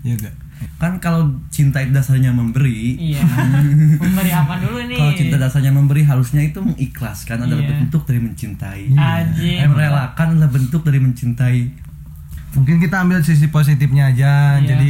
Iya 0.05 0.15
gak? 0.21 0.35
kan 0.75 0.97
kalau 0.99 1.35
cinta 1.51 1.83
itu 1.83 1.91
dasarnya 1.91 2.31
memberi 2.31 2.95
iya 2.95 3.19
memberi 3.99 4.31
apa 4.31 4.55
dulu 4.55 4.87
nih 4.87 4.97
kalau 4.97 5.13
cinta 5.13 5.35
dasarnya 5.35 5.71
memberi 5.71 6.01
harusnya 6.03 6.41
itu 6.41 6.59
mengikhlaskan 6.59 7.43
adalah 7.43 7.59
Iya. 7.59 7.71
bentuk 7.75 8.01
dari 8.07 8.19
mencintai. 8.23 8.81
Eh, 8.95 9.67
merelakan 9.67 10.35
adalah 10.35 10.49
bentuk 10.49 10.81
dari 10.81 10.99
mencintai 10.99 11.59
Mungkin 12.55 12.79
kita 12.79 13.03
ambil 13.03 13.19
sisi 13.19 13.51
positifnya 13.51 14.15
aja. 14.15 14.63
Iya. 14.63 14.67
Jadi 14.73 14.89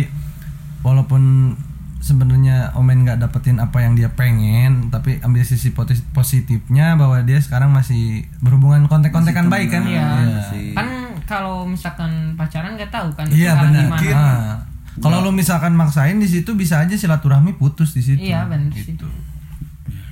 walaupun 0.86 1.56
sebenarnya 1.98 2.70
Omen 2.77 3.01
nggak 3.01 3.18
dapetin 3.18 3.58
apa 3.58 3.82
yang 3.82 3.98
dia 3.98 4.13
pengen, 4.13 4.94
tapi 4.94 5.18
ambil 5.25 5.42
sisi 5.42 5.74
positifnya 6.13 6.94
bahwa 6.94 7.25
dia 7.25 7.42
sekarang 7.42 7.74
masih 7.74 8.30
berhubungan 8.46 8.86
kontek-kontekan 8.86 9.50
baik 9.50 9.74
kan? 9.74 9.82
Iya. 9.89 10.06
Masih- 10.46 10.77
kan 10.77 10.88
kalau 11.25 11.65
misalkan 11.65 12.38
pacaran 12.38 12.77
nggak 12.77 12.94
tahu 12.94 13.10
kan 13.18 13.25
Iya 13.34 13.58
benar. 13.58 13.98
gimana. 13.98 14.13
Ah. 14.13 14.58
Kalau 15.01 15.25
lu 15.25 15.34
misalkan 15.34 15.74
maksain 15.74 16.22
di 16.22 16.30
situ 16.30 16.54
bisa 16.54 16.80
aja 16.80 16.94
silaturahmi 16.94 17.58
putus 17.58 17.92
di 17.92 18.06
situ. 18.06 18.22
Iya, 18.30 18.46
bener 18.48 18.70
sih. 18.72 18.94
gitu. 18.94 19.10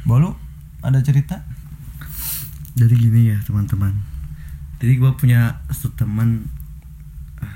Bolu 0.04 0.34
ada 0.82 0.98
cerita? 1.00 1.40
jadi 2.74 2.90
gini 2.98 3.22
ya 3.30 3.38
teman-teman 3.46 3.94
jadi 4.82 4.98
gue 4.98 5.12
punya 5.14 5.62
satu 5.70 5.94
teman 5.94 6.50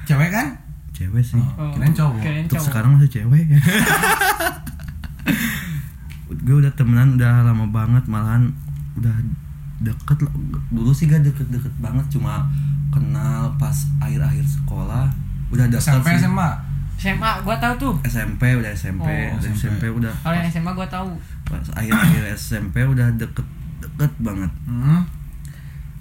Cewek 0.06 0.30
kan? 0.30 0.62
Cewek 0.98 1.22
sih. 1.22 1.38
Oh, 1.38 1.70
Kirain 1.72 1.94
cowok. 1.94 2.18
kirain 2.20 2.44
untuk 2.44 2.58
cowok. 2.58 2.68
sekarang 2.68 2.90
masih 2.96 3.12
cewek. 3.14 3.46
Gue 6.38 6.56
udah 6.58 6.74
temenan 6.74 7.16
udah 7.16 7.44
lama 7.44 7.66
banget 7.68 8.04
malahan 8.06 8.52
udah 8.96 9.14
deket 9.78 10.26
dulu 10.70 10.90
sih 10.90 11.06
gak 11.06 11.22
deket-deket 11.22 11.70
banget 11.78 12.02
cuma 12.10 12.50
kenal 12.90 13.54
pas 13.56 13.76
akhir-akhir 14.00 14.44
sekolah. 14.44 15.08
Udah 15.48 15.66
deket 15.68 15.86
SMP 15.88 16.08
sih. 16.14 16.26
SMA. 16.26 16.50
SMA 16.98 17.32
gua 17.42 17.56
tahu 17.56 17.74
tuh. 17.78 17.94
SMP 18.04 18.58
udah 18.58 18.74
SMP 18.74 19.06
Oh, 19.06 19.38
dari 19.38 19.54
SMP 19.54 19.84
udah. 19.88 20.10
Kalau 20.18 20.34
yang 20.34 20.50
SMA 20.50 20.72
gua 20.74 20.88
tahu 20.88 21.14
pas 21.44 21.62
akhir-akhir 21.72 22.24
SMP 22.34 22.82
udah 22.82 23.08
deket 23.14 23.46
deket 23.80 24.12
banget. 24.18 24.50
Hmm. 24.66 25.06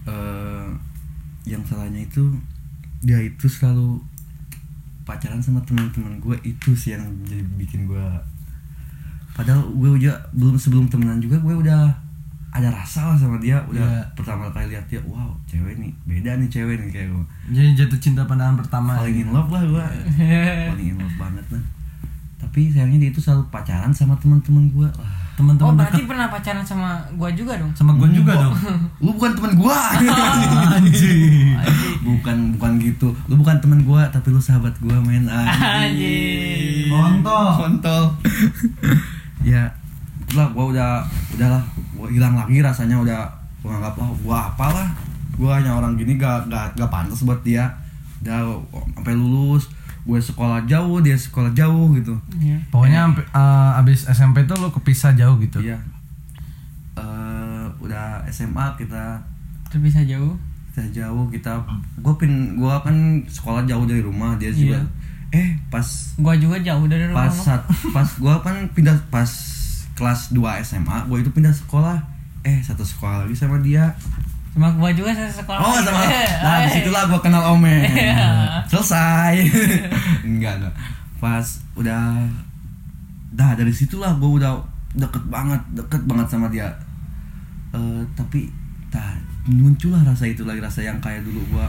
eh 0.06 0.66
yang 1.44 1.60
salahnya 1.62 2.00
itu 2.00 2.38
dia 3.00 3.18
itu 3.18 3.46
selalu 3.46 3.98
pacaran 5.06 5.38
sama 5.38 5.62
teman-teman 5.62 6.18
gue 6.18 6.34
itu 6.42 6.75
sih 6.75 6.92
yang 6.92 7.06
jadi 7.22 7.46
bikin 7.54 7.86
gue 7.86 8.02
padahal 9.32 9.62
gue 9.68 9.96
juga 9.96 10.16
belum 10.32 10.56
sebelum 10.56 10.86
temenan 10.86 11.16
juga 11.16 11.38
gue 11.38 11.54
udah 11.56 12.04
ada 12.48 12.72
rasa 12.72 13.04
lah 13.06 13.16
sama 13.16 13.36
dia. 13.36 13.60
Udah 13.62 13.84
Iya. 13.84 14.00
pertama 14.12 14.48
kali 14.48 14.72
lihat 14.72 14.84
dia 14.86 14.96
wow 15.02 15.28
cewek 15.44 15.76
nih 15.76 15.92
beda 16.02 16.34
nih 16.34 16.48
cewek 16.48 16.76
nih 16.78 16.88
kayak 16.90 17.08
gue 17.10 17.25
Jadi 17.52 17.68
jatuh 17.76 18.00
cinta 18.00 18.25
pandangan 18.25 18.56
pertama. 18.56 18.96
paling 18.96 19.18
in 19.18 19.28
love 19.28 19.46
lah 19.46 19.60
gue 19.62 19.84
paling 20.66 20.88
in 20.88 20.96
love 20.96 21.16
banget 21.16 21.44
lah. 21.50 21.62
Tapi 22.38 22.60
sayangnya 22.66 22.98
dia 22.98 23.10
itu 23.10 23.20
selalu 23.20 23.44
pacaran 23.46 23.92
sama 23.92 24.16
teman-teman 24.16 24.66
gue 24.68 24.88
Wah, 25.37 25.45
oh 25.45 25.52
Teman-teman 25.52 25.75
berarti 25.76 26.00
dekat. 26.00 26.09
pernah 26.09 26.26
pacaran 26.33 26.64
sama 26.64 26.90
gua 27.12 27.28
juga 27.28 27.52
dong? 27.61 27.69
Sama 27.76 27.93
gue 27.93 28.09
juga 28.09 28.33
dong. 28.40 28.57
lu 29.05 29.12
bukan 29.12 29.37
teman 29.37 29.52
gue 29.52 29.76
Anjing. 30.81 31.52
bukan 32.00 32.37
bukan 32.57 32.73
gitu. 32.81 33.09
Lu 33.28 33.37
bukan 33.37 33.57
teman 33.61 33.85
gue 33.85 34.02
tapi 34.09 34.33
lu 34.33 34.40
sahabat 34.40 34.73
gue 34.81 34.97
men. 34.97 35.28
Anjing. 35.28 36.88
Kontol. 36.88 37.47
kontol. 37.57 38.05
Ya 39.47 39.62
lah 40.33 40.49
gue 40.50 40.64
udah 40.73 41.05
udahlah. 41.37 41.62
Gue 41.93 42.09
hilang 42.16 42.35
lagi 42.35 42.64
rasanya 42.64 42.97
udah. 42.97 43.28
Gue 43.61 43.69
nganggap 43.69 43.95
lah 43.95 44.09
gue 44.09 44.37
apalah. 44.57 44.88
Gue 45.37 45.52
hanya 45.52 45.76
orang 45.76 45.95
gini 45.95 46.16
gak 46.16 46.49
gak 46.49 46.73
gak 46.75 46.88
pantas 46.88 47.21
buat 47.23 47.45
dia. 47.45 47.69
Udah 48.25 48.57
sampai 48.97 49.12
lulus 49.12 49.69
gue 50.06 50.20
sekolah 50.22 50.62
jauh 50.64 51.02
dia 51.02 51.14
sekolah 51.14 51.50
jauh 51.50 51.90
gitu. 51.92 52.14
Iya. 52.38 52.62
Pokoknya 52.70 53.10
sampai 53.10 53.25
eh, 53.26 53.80
abis 53.82 54.06
SMP 54.06 54.46
tuh 54.46 54.56
lo 54.56 54.70
kepisah 54.70 55.12
jauh 55.12 55.34
gitu. 55.36 55.58
iya. 55.60 55.76
Eh, 56.94 57.64
udah 57.76 58.25
SMA 58.26 58.66
kita 58.76 59.20
terpisah 59.68 60.00
jauh? 60.02 60.38
Kita 60.70 60.86
jauh 60.94 61.26
kita 61.26 61.58
gue 61.98 62.14
pin 62.16 62.32
gue 62.54 62.75
kan 62.80 62.96
sekolah 63.26 63.64
jauh 63.64 63.84
dari 63.84 64.00
rumah 64.00 64.36
dia 64.36 64.48
juga 64.48 64.78
Iya. 64.78 64.88
eh 65.34 65.48
pas 65.66 65.84
gua 66.16 66.38
juga 66.38 66.56
jauh 66.60 66.86
dari 66.86 67.04
rumah 67.04 67.26
pas 67.26 67.34
saat 67.34 67.62
pas 67.90 68.06
gue 68.06 68.34
kan 68.40 68.56
pindah 68.70 68.94
pas 69.10 69.26
kelas 69.92 70.30
2 70.30 70.38
SMA 70.62 70.96
gue 71.08 71.18
itu 71.18 71.30
pindah 71.30 71.50
sekolah. 71.50 71.98
Eh 72.40 72.62
satu 72.62 72.86
sekolah 72.86 73.26
lagi 73.26 73.34
sama 73.34 73.58
dia 73.58 73.90
sama 74.56 74.72
gua 74.72 74.88
juga 74.88 75.12
sekolah 75.12 75.60
oh 75.60 75.76
sama. 75.84 76.00
Nah 76.48 76.64
di 76.64 76.70
situlah 76.80 77.04
gue 77.12 77.20
kenal 77.20 77.44
Ome. 77.52 77.84
Iya. 77.92 78.64
selesai. 78.64 79.36
Enggak 80.32 80.56
enggak. 80.56 80.75
Pas 81.20 81.44
udah 81.76 82.25
dah 83.36 83.52
dari 83.52 83.68
situlah 83.68 84.16
gue 84.16 84.30
udah 84.40 84.56
deket 84.96 85.28
banget 85.28 85.60
deket 85.76 86.00
banget 86.08 86.26
sama 86.32 86.48
dia. 86.48 86.72
Eh, 87.76 88.00
tapi 88.16 88.48
tak 88.88 89.20
muncullah 89.44 90.00
rasa 90.00 90.25
itu 90.25 90.48
lagi 90.48 90.64
rasa 90.64 90.80
yang 90.80 90.96
kayak 91.04 91.20
dulu 91.20 91.44
gue 91.52 91.66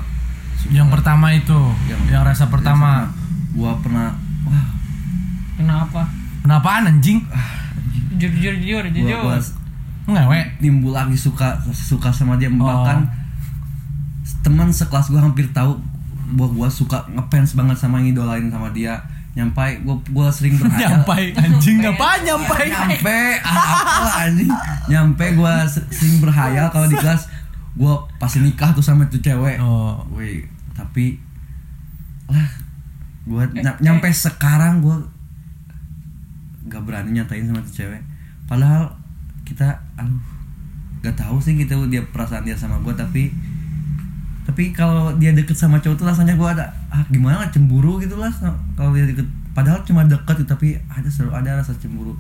Yang 0.71 0.89
pertama 0.89 1.29
itu, 1.35 1.59
yang, 1.91 2.23
rasa 2.23 2.47
pertama. 2.47 3.11
gue 3.51 3.71
pernah 3.83 4.15
wah. 4.47 4.67
Kenapa? 5.59 6.07
Kenapaan 6.41 6.87
anjing? 6.87 7.19
jujur 8.17 8.55
jujur 8.57 8.83
jujur. 8.89 9.19
Gua, 9.21 9.37
jujur 9.37 9.43
gua 9.43 9.56
Ngewe. 10.07 10.39
timbul 10.57 10.91
lagi 10.91 11.13
suka 11.13 11.53
suka 11.67 12.09
sama 12.09 12.35
dia 12.35 12.47
Oh. 12.49 12.57
bahkan 12.57 13.03
teman 14.39 14.69
sekelas 14.69 15.07
gue 15.07 15.17
hampir 15.17 15.51
tahu 15.51 15.75
bahwa 16.29 16.49
gue 16.57 16.69
suka 16.69 17.03
ngefans 17.09 17.53
banget 17.53 17.75
sama 17.75 17.99
ngidolain 17.99 18.47
sama 18.47 18.71
dia 18.71 18.99
nyampai 19.33 19.79
gue 19.79 19.95
gue 20.03 20.27
sering 20.29 20.55
berhayal 20.59 20.97
Nyampai 20.97 21.29
anjing 21.31 21.77
ngapain 21.79 22.19
nyampai? 22.21 22.65
nyampe 22.67 23.17
apa 23.39 24.07
anjing 24.25 24.49
nyampe 24.87 25.25
gue 25.31 25.53
sering 25.87 26.17
berhayal 26.17 26.67
kalau 26.67 26.85
di 26.85 26.95
kelas 26.95 27.29
gue 27.73 27.93
pasti 28.17 28.41
nikah 28.41 28.71
tuh 28.71 28.81
sama 28.81 29.05
tuh 29.05 29.19
cewek 29.19 29.61
Oh. 29.61 30.01
Woi, 30.09 30.41
tapi 30.73 31.21
lah 32.25 32.49
gue 33.23 33.43
Eh, 33.53 33.75
nyampe 33.77 34.09
sekarang 34.09 34.81
gue 34.81 34.97
gak 36.65 36.81
berani 36.81 37.13
nyatain 37.13 37.45
sama 37.45 37.61
tuh 37.61 37.75
cewek 37.77 38.01
padahal 38.43 38.96
kita 39.47 39.67
aduh 39.95 40.19
gak 40.99 41.15
tahu 41.15 41.37
sih 41.37 41.55
gitu 41.55 41.87
dia 41.87 42.03
perasaan 42.03 42.43
dia 42.43 42.53
sama 42.53 42.75
gue 42.77 42.91
tapi 42.91 43.31
tapi 44.43 44.71
kalau 44.71 45.11
dia 45.13 45.31
deket 45.31 45.53
sama 45.53 45.77
cowok 45.77 45.95
tuh 45.95 46.05
rasanya 46.05 46.33
gue 46.33 46.49
ada 46.49 46.65
ah 46.89 47.03
gimana 47.05 47.47
cemburu 47.47 47.95
gitu 47.97 48.15
lah 48.15 48.31
kalau 48.73 48.91
dia 48.91 49.03
deket 49.05 49.23
padahal 49.51 49.83
cuma 49.83 50.03
deket 50.03 50.43
tapi 50.43 50.75
ada 50.87 51.05
selalu 51.05 51.31
ada 51.37 51.49
rasa 51.57 51.75
cemburu 51.75 52.15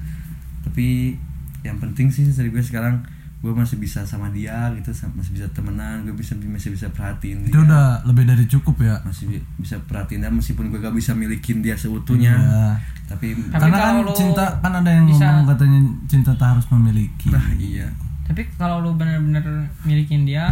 tapi 0.61 1.15
yang 1.61 1.75
penting 1.77 2.07
sih 2.07 2.23
dari 2.25 2.47
gue 2.47 2.59
sekarang 2.59 2.99
gue 3.37 3.53
masih 3.53 3.77
bisa 3.77 4.01
sama 4.01 4.27
dia 4.29 4.65
gitu 4.73 4.89
masih 5.13 5.31
bisa 5.31 5.45
temenan 5.49 6.01
gue 6.01 6.11
bisa 6.11 6.33
masih 6.35 6.69
bisa 6.69 6.89
perhatiin 6.89 7.45
Itu 7.45 7.53
dia 7.53 7.61
udah 7.63 7.85
lebih 8.03 8.25
dari 8.25 8.43
cukup 8.45 8.81
ya. 8.81 8.97
masih 9.03 9.29
bi- 9.29 9.45
bisa 9.55 9.77
perhatiin 9.79 10.19
dia 10.19 10.31
meskipun 10.31 10.67
gue 10.67 10.79
gak 10.79 10.91
bisa 10.91 11.13
milikin 11.13 11.61
dia 11.61 11.73
seutuhnya 11.73 12.33
Iya. 12.33 12.65
tapi 13.05 13.37
Tapi 13.37 13.61
Karena 13.63 13.77
kan 13.77 13.93
cinta 14.11 14.45
kan 14.57 14.73
ada 14.75 14.89
yang 14.89 15.05
bisa- 15.05 15.21
ngomong 15.31 15.47
katanya 15.47 15.79
cinta 16.17 16.33
tak 16.33 16.49
harus 16.53 16.65
memiliki. 16.69 17.29
nah 17.29 17.45
iya. 17.53 17.85
Tapi 18.23 18.41
kalau 18.55 18.81
lu 18.81 18.91
bener-bener 18.93 19.45
milikin 19.81 20.23
dia 20.23 20.49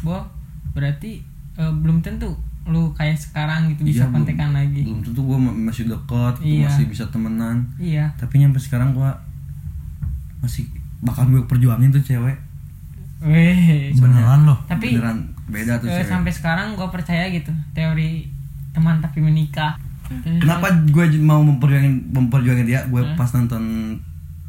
boh 0.00 0.22
berarti 0.70 1.20
eh, 1.54 1.72
belum 1.74 2.00
tentu 2.00 2.32
lu 2.62 2.92
kayak 2.92 3.16
sekarang 3.16 3.68
gitu 3.68 3.82
bisa 3.82 3.96
Iya, 3.96 4.02
belum- 4.06 4.14
kontekan 4.16 4.50
lagi. 4.52 4.82
Belum 4.82 5.02
tentu 5.02 5.20
gue 5.20 5.38
masih 5.60 5.84
dekat 5.86 6.34
Iya. 6.40 6.64
masih 6.64 6.84
bisa 6.86 7.04
temenan. 7.08 7.56
Iya. 7.76 8.08
Tapi 8.14 8.38
nyampe 8.38 8.56
sekarang 8.56 8.92
gue 8.92 9.10
masih 10.40 10.64
bakal 11.00 11.26
gue 11.26 11.42
perjuangin 11.44 11.90
tuh 11.90 12.00
cewek. 12.00 12.36
Weh 13.20 13.92
Beneran 13.92 14.44
loh. 14.44 14.56
tapi 14.64 14.96
beneran 14.96 15.20
beda 15.46 15.76
tuh 15.76 15.88
eh, 15.88 16.00
cewek. 16.00 16.08
sampai 16.08 16.32
sekarang 16.32 16.72
gue 16.72 16.88
percaya 16.88 17.28
gitu 17.28 17.52
teori 17.70 18.24
teman 18.70 18.96
tapi 18.98 19.20
menikah. 19.20 19.76
Kenapa 20.10 20.66
gue 20.84 21.04
mau 21.18 21.38
memperjuangin 21.40 22.10
memperjuangin 22.10 22.66
dia? 22.66 22.80
Gue 22.86 23.04
pas 23.14 23.28
nonton 23.30 23.62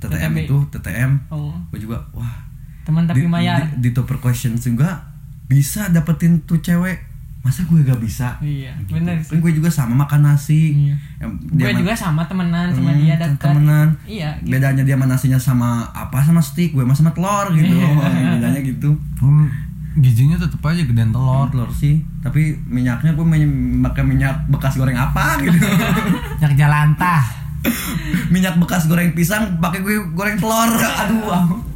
TTM 0.04 0.34
itu 0.40 0.58
TTM 0.70 1.12
oh 1.30 1.54
gue 1.70 1.80
juga 1.80 2.02
wah 2.12 2.34
teman 2.82 3.06
tapi 3.06 3.22
di, 3.22 3.28
mayar 3.28 3.62
di, 3.74 3.78
di 3.80 3.90
top 3.92 4.10
question 4.18 4.56
juga 4.56 5.14
bisa 5.46 5.88
dapetin 5.88 6.42
tuh 6.42 6.58
cewek 6.58 7.12
masa 7.40 7.62
gue 7.64 7.80
gak 7.80 7.98
bisa 7.98 8.38
iya 8.40 8.70
Gitu. 8.80 8.94
bener 8.96 9.18
kan 9.18 9.34
gue 9.36 9.52
juga 9.52 9.66
sama 9.68 9.98
makan 10.00 10.22
nasi 10.24 10.78
Iya. 10.88 10.96
Gue 11.52 11.74
juga 11.76 11.94
sama 11.94 12.22
temenan 12.24 12.70
sama 12.70 12.92
Hmm, 12.92 13.02
dia 13.02 13.16
dekat 13.16 13.38
temenan. 13.40 13.88
iya 14.06 14.30
gitu. 14.38 14.50
bedanya 14.52 14.84
dia 14.84 14.94
sama 14.94 15.06
nasinya 15.08 15.40
sama 15.40 15.70
apa 15.92 16.22
sama 16.22 16.38
stick 16.40 16.70
gue 16.72 16.86
sama 16.88 17.10
telur 17.12 17.50
gitu 17.52 17.74
Iya. 17.74 18.30
bedanya 18.36 18.62
gitu 18.62 18.94
Hmm, 19.18 19.50
gizinya 19.94 20.38
tetep 20.38 20.62
aja 20.62 20.82
gedean 20.82 21.10
telur 21.10 21.50
telur. 21.50 21.66
telur 21.66 21.70
sih 21.72 22.00
tapi 22.20 22.54
minyaknya 22.64 23.12
gue 23.12 23.26
pakai 23.84 24.04
minyak 24.04 24.46
bekas 24.48 24.74
goreng 24.76 24.96
apa 24.96 25.42
gitu 25.42 25.58
Yang 26.42 26.54
jalantah. 26.56 27.22
Minyak 28.34 28.58
bekas 28.58 28.90
goreng 28.90 29.14
pisang 29.14 29.62
pakai 29.62 29.82
gue 29.86 29.96
goreng 30.18 30.38
telur. 30.42 30.72
Aduh 31.06 31.70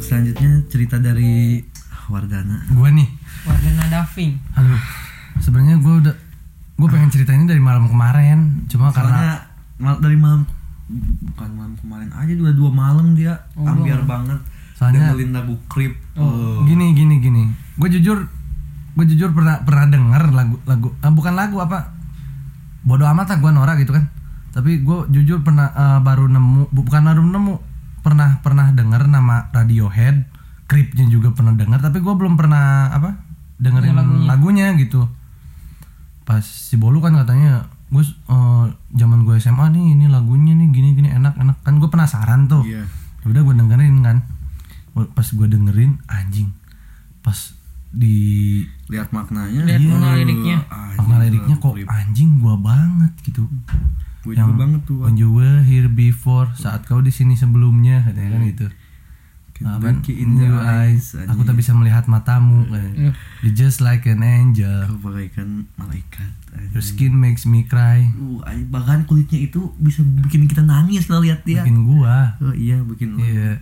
untuk 0.00 0.06
selanjutnya 0.06 0.64
cerita 0.72 0.96
dari 0.96 1.60
Wardana. 2.08 2.64
Gue 2.72 2.88
nih. 2.88 3.08
Wardana 3.44 3.84
Daving 3.92 4.32
Aduh. 4.56 4.80
Sebenarnya 5.44 5.76
gue 5.76 5.94
udah 6.06 6.14
gue 6.80 6.88
pengen 6.88 7.12
cerita 7.12 7.36
ini 7.36 7.44
dari 7.44 7.60
malam 7.60 7.84
kemarin. 7.84 8.64
Cuma 8.70 8.88
karena 8.88 9.12
soalnya 9.12 9.34
mal- 9.80 9.98
dari 9.98 10.14
malam 10.14 10.44
bukan 11.22 11.50
malam 11.50 11.72
kemarin 11.76 12.10
aja 12.10 12.32
udah 12.32 12.52
dua 12.52 12.70
malam 12.70 13.14
dia. 13.14 13.34
Oh, 13.54 13.64
ambiar 13.64 14.02
dua 14.02 14.10
banget 14.10 14.40
Soalnya- 14.74 15.10
dengerin 15.10 15.30
lagu 15.32 15.54
Creep. 15.66 15.94
Oh, 16.14 16.62
gini 16.62 16.92
gini 16.92 17.18
gini. 17.18 17.42
Gue 17.74 17.88
jujur 17.88 18.26
gue 18.90 19.04
jujur 19.06 19.30
pernah 19.30 19.60
pernah 19.60 19.86
denger 19.86 20.22
lagu 20.30 20.56
lagu 20.64 20.92
ah, 20.98 21.08
bukan 21.08 21.32
lagu 21.32 21.56
apa? 21.58 21.94
Bodoh 22.80 23.06
amat 23.06 23.26
lah 23.28 23.38
gue 23.38 23.50
norak 23.50 23.76
gitu 23.78 23.92
kan. 23.92 24.10
Tapi 24.50 24.80
gue 24.80 24.98
jujur 25.10 25.40
pernah 25.40 25.70
eh, 25.70 25.98
baru 26.00 26.26
nemu 26.26 26.68
bu- 26.68 26.82
bukan 26.82 27.02
baru 27.04 27.22
nemu 27.22 27.54
pernah 28.00 28.40
pernah 28.40 28.68
denger 28.70 29.06
nama 29.06 29.48
Radiohead. 29.50 30.26
Creepnya 30.66 31.06
juga 31.06 31.30
pernah 31.30 31.50
denger 31.52 31.78
tapi 31.80 31.98
gue 31.98 32.14
belum 32.14 32.34
pernah 32.34 32.90
apa 32.90 33.18
dengerin 33.56 33.94
Lagunya. 33.94 34.26
lagunya. 34.26 34.66
gitu. 34.76 35.06
Pas 36.22 36.42
si 36.42 36.74
Bolu 36.74 36.98
kan 36.98 37.12
katanya 37.12 37.66
gue 37.90 38.02
eh, 38.06 38.66
zaman 38.94 39.26
gue 39.26 39.34
SMA 39.42 39.66
nih 39.74 39.84
ini 39.98 40.06
lagunya 40.06 40.54
nih 40.54 40.70
gini 40.70 40.88
gini 40.94 41.08
enak 41.10 41.36
enak. 41.36 41.60
Kan 41.66 41.82
gue 41.82 41.90
penasaran 41.90 42.46
tuh. 42.46 42.62
Iya. 42.62 42.86
Ya 43.22 43.26
udah 43.26 43.42
gue 43.42 43.54
dengerin 43.58 43.96
kan. 44.00 44.16
Pas 44.94 45.26
gue 45.26 45.46
dengerin 45.46 45.98
anjing. 46.06 46.50
Pas 47.20 47.58
di 47.90 48.16
lihat 48.86 49.10
maknanya. 49.10 49.66
Lihat 49.66 49.82
iya. 49.82 49.90
makna 49.90 50.08
liriknya. 50.22 50.56
Makna 50.70 51.16
liriknya 51.26 51.56
kok 51.58 51.74
anjing 51.74 52.38
gua 52.38 52.54
banget 52.54 53.12
gitu. 53.26 53.50
Gua 54.22 54.32
juga 54.36 54.54
banget 54.54 54.80
tuh 54.86 55.02
when 55.02 55.18
you 55.18 55.32
were 55.32 55.64
here 55.66 55.90
before 55.90 56.46
saat 56.54 56.86
kau 56.86 57.02
di 57.02 57.10
sini 57.10 57.34
sebelumnya 57.34 58.04
katanya 58.06 58.36
kan 58.36 58.42
gitu 58.46 58.66
Look 59.60 60.08
in 60.08 60.34
your 60.34 60.56
eyes 60.56 61.12
aku 61.14 61.44
tak 61.44 61.52
bisa 61.54 61.72
melihat 61.72 62.04
matamu 62.04 62.64
Iya. 62.64 63.12
you 63.40 63.50
just 63.50 63.78
like 63.78 64.04
an 64.04 64.20
angel 64.20 64.88
kau 64.88 65.12
bagaikan 65.12 65.68
malaikat 65.74 66.32
your 66.70 66.80
skin 66.80 67.12
makes 67.12 67.44
me 67.44 67.62
cry 67.62 68.08
uh 68.08 68.40
bahkan 68.66 69.04
kulitnya 69.04 69.36
itu 69.42 69.68
bisa 69.76 70.00
bikin 70.00 70.44
kita 70.44 70.60
nangis 70.60 71.04
kalau 71.04 71.20
lihat 71.20 71.44
dia 71.44 71.60
bikin 71.60 71.84
gua 71.84 72.40
oh 72.40 72.52
iya 72.52 72.80
bikin 72.80 73.16
Iya. 73.16 73.60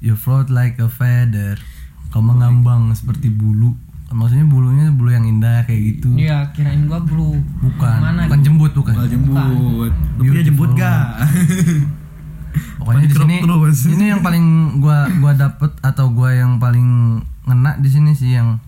You 0.00 0.16
float 0.16 0.48
like 0.48 0.76
a 0.76 0.88
feather. 0.88 1.60
Kau 2.08 2.24
mengambang 2.24 2.88
seperti 2.90 3.28
bulu. 3.28 3.76
Maksudnya 4.08 4.42
bulunya 4.42 4.88
bulu 4.88 5.12
yang 5.12 5.22
indah 5.22 5.62
kayak 5.62 5.76
gitu. 5.76 6.16
Iya, 6.16 6.48
kirain 6.50 6.88
gua 6.88 6.98
blu. 6.98 7.36
Bukan, 7.60 7.98
Mana 8.00 8.24
bukan 8.24 8.40
gitu? 8.40 8.46
jembut 8.48 8.72
bukan. 8.72 8.94
Bakal 8.96 9.08
jembut 9.08 9.92
lu 10.16 10.22
punya 10.24 10.40
jembut 10.42 10.70
gak 10.72 11.04
Pokoknya 12.80 13.06
di 13.06 13.14
sini 13.14 13.36
ini 13.94 14.04
yang 14.10 14.20
paling 14.24 14.78
gua 14.82 15.06
gua 15.20 15.32
dapet 15.36 15.70
atau 15.84 16.10
gua 16.10 16.34
yang 16.34 16.58
paling 16.58 17.20
ngena 17.46 17.78
di 17.78 17.88
sini 17.88 18.12
sih 18.16 18.34
yang 18.34 18.58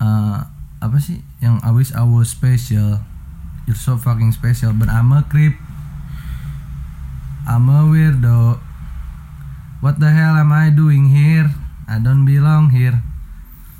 eh, 0.00 0.38
apa 0.80 0.96
sih? 0.96 1.20
Yang 1.44 1.54
I 1.60 1.70
wish 1.70 1.90
I 1.92 2.04
was 2.04 2.32
special. 2.32 3.04
You're 3.68 3.78
so 3.78 4.00
fucking 4.00 4.32
special, 4.32 4.72
but 4.72 4.88
I'm 4.88 5.12
a 5.12 5.22
creep. 5.28 5.54
I'm 7.44 7.68
a 7.68 7.84
weirdo. 7.86 8.58
What 9.80 9.96
the 9.96 10.12
hell 10.12 10.36
am 10.36 10.52
I 10.52 10.68
doing 10.68 11.08
here? 11.08 11.48
I 11.88 11.98
don't 11.98 12.28
belong 12.28 12.68
here. 12.70 13.00